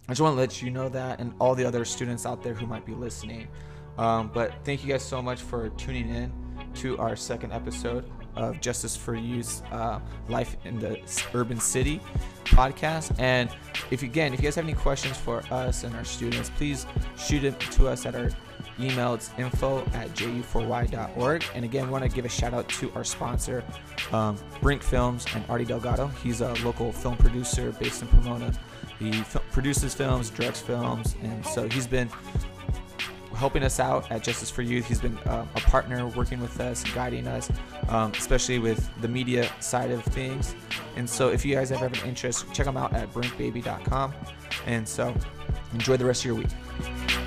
I 0.08 0.12
just 0.12 0.20
want 0.20 0.34
to 0.34 0.40
let 0.40 0.60
you 0.60 0.70
know 0.70 0.88
that, 0.88 1.20
and 1.20 1.32
all 1.38 1.54
the 1.54 1.64
other 1.64 1.84
students 1.84 2.26
out 2.26 2.42
there 2.42 2.54
who 2.54 2.66
might 2.66 2.84
be 2.84 2.94
listening. 2.94 3.48
Um, 3.96 4.30
but 4.34 4.52
thank 4.64 4.84
you 4.84 4.92
guys 4.92 5.02
so 5.02 5.22
much 5.22 5.40
for 5.40 5.70
tuning 5.70 6.10
in 6.10 6.45
to 6.76 6.98
our 6.98 7.16
second 7.16 7.52
episode 7.52 8.04
of 8.36 8.60
Justice 8.60 8.96
for 8.96 9.14
Youth 9.14 9.62
uh, 9.72 9.98
Life 10.28 10.56
in 10.64 10.78
the 10.78 11.00
Urban 11.34 11.58
City 11.58 12.00
podcast. 12.44 13.18
And 13.18 13.50
if 13.90 14.02
again, 14.02 14.32
if 14.34 14.40
you 14.40 14.44
guys 14.44 14.54
have 14.56 14.64
any 14.64 14.74
questions 14.74 15.16
for 15.16 15.42
us 15.50 15.84
and 15.84 15.94
our 15.94 16.04
students, 16.04 16.50
please 16.50 16.86
shoot 17.16 17.44
it 17.44 17.58
to 17.60 17.88
us 17.88 18.06
at 18.06 18.14
our 18.14 18.30
email. 18.78 19.14
It's 19.14 19.30
info 19.38 19.80
at 19.94 20.08
ju4y.org. 20.10 21.44
And 21.54 21.64
again, 21.64 21.90
want 21.90 22.04
to 22.04 22.10
give 22.10 22.24
a 22.24 22.28
shout 22.28 22.52
out 22.54 22.68
to 22.68 22.92
our 22.94 23.04
sponsor, 23.04 23.64
um, 24.12 24.36
Brink 24.60 24.82
Films 24.82 25.24
and 25.34 25.44
Artie 25.48 25.64
Delgado. 25.64 26.08
He's 26.22 26.40
a 26.40 26.52
local 26.64 26.92
film 26.92 27.16
producer 27.16 27.72
based 27.72 28.02
in 28.02 28.08
Pomona. 28.08 28.52
He 28.98 29.12
fil- 29.12 29.42
produces 29.52 29.94
films, 29.94 30.30
directs 30.30 30.60
films, 30.60 31.16
and 31.22 31.44
so 31.46 31.68
he's 31.68 31.86
been 31.86 32.08
helping 33.36 33.62
us 33.62 33.78
out 33.78 34.10
at 34.10 34.22
Justice 34.22 34.50
for 34.50 34.62
Youth. 34.62 34.86
He's 34.86 35.00
been 35.00 35.18
um, 35.26 35.48
a 35.54 35.60
partner 35.60 36.06
working 36.08 36.40
with 36.40 36.58
us, 36.60 36.82
guiding 36.94 37.26
us, 37.26 37.50
um, 37.88 38.12
especially 38.12 38.58
with 38.58 38.88
the 39.00 39.08
media 39.08 39.50
side 39.60 39.90
of 39.90 40.02
things. 40.04 40.54
And 40.96 41.08
so, 41.08 41.28
if 41.28 41.44
you 41.44 41.54
guys 41.54 41.70
ever 41.70 41.88
have 41.88 42.02
an 42.02 42.08
interest, 42.08 42.52
check 42.52 42.66
him 42.66 42.76
out 42.76 42.92
at 42.94 43.12
brinkbaby.com. 43.12 44.14
And 44.66 44.88
so, 44.88 45.14
enjoy 45.72 45.96
the 45.96 46.04
rest 46.04 46.22
of 46.22 46.26
your 46.26 46.34
week. 46.36 47.25